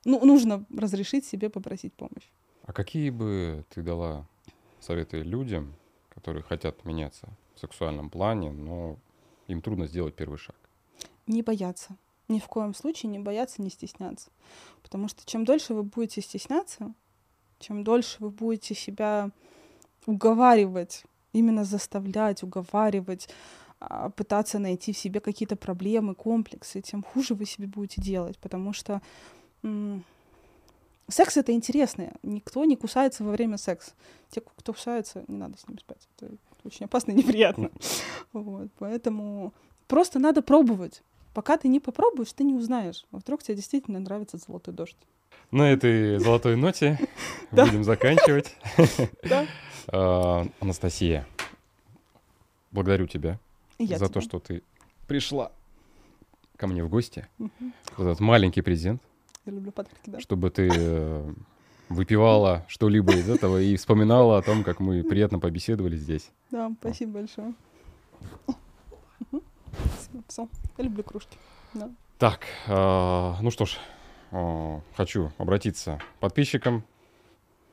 [0.05, 2.28] ну, нужно разрешить себе попросить помощь.
[2.64, 4.26] А какие бы ты дала
[4.80, 5.74] советы людям,
[6.11, 8.97] которые хотят меняться в сексуальном плане, но
[9.49, 10.57] им трудно сделать первый шаг?
[11.26, 11.97] Не бояться
[12.33, 14.30] ни в коем случае не бояться, не стесняться.
[14.83, 16.93] Потому что чем дольше вы будете стесняться,
[17.59, 19.30] чем дольше вы будете себя
[20.07, 23.28] уговаривать, именно заставлять, уговаривать,
[23.80, 28.72] а, пытаться найти в себе какие-то проблемы, комплексы, тем хуже вы себе будете делать, потому
[28.72, 29.01] что
[31.09, 33.93] секс это интересно, никто не кусается во время секса.
[34.30, 36.33] Те, кто кусается, не надо с ним спать, это
[36.64, 37.70] очень опасно и неприятно.
[38.33, 39.53] Вот, поэтому
[39.89, 41.03] просто надо пробовать.
[41.35, 43.05] Пока ты не попробуешь, ты не узнаешь.
[43.12, 44.97] А вдруг тебе действительно нравится золотой дождь.
[45.51, 46.99] На этой золотой ноте
[47.51, 48.55] будем заканчивать.
[49.89, 51.26] А, Анастасия,
[52.70, 53.41] благодарю тебя
[53.80, 54.62] за то, что ты
[55.09, 55.51] пришла
[56.57, 57.26] ко мне в гости.
[57.99, 59.03] Этот маленький презент.
[59.45, 60.20] Я люблю подарки, да.
[60.20, 61.33] Чтобы ты э,
[61.89, 66.30] выпивала что-либо из этого и вспоминала о том, как мы приятно побеседовали здесь.
[66.53, 67.53] Да, спасибо большое.
[70.28, 70.48] Все.
[70.78, 71.36] Я люблю кружки.
[71.74, 71.90] Да.
[72.18, 73.78] Так, э, ну что ж,
[74.30, 76.84] э, хочу обратиться к подписчикам.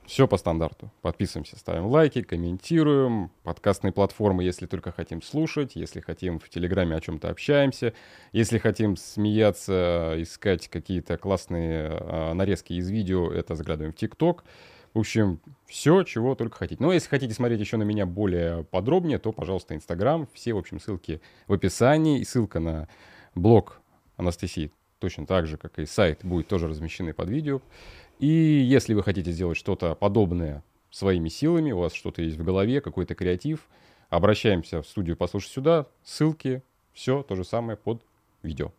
[0.09, 0.89] Все по стандарту.
[1.03, 3.29] Подписываемся, ставим лайки, комментируем.
[3.43, 7.93] Подкастные платформы, если только хотим слушать, если хотим в Телеграме о чем-то общаемся,
[8.31, 14.45] если хотим смеяться, искать какие-то классные э, нарезки из видео, это заглядываем в ТикТок.
[15.00, 16.84] В общем, все, чего только хотите.
[16.84, 20.28] Но если хотите смотреть еще на меня более подробнее, то, пожалуйста, Инстаграм.
[20.34, 22.20] Все, в общем, ссылки в описании.
[22.20, 22.89] И ссылка на
[23.34, 23.80] блог
[24.18, 27.62] Анастасии точно так же, как и сайт, будет тоже размещены под видео.
[28.20, 32.82] И если вы хотите сделать что-то подобное своими силами, у вас что-то есть в голове,
[32.82, 33.70] какой-то креатив,
[34.10, 38.02] обращаемся в студию «Послушай сюда», ссылки, все то же самое под
[38.43, 38.74] видео.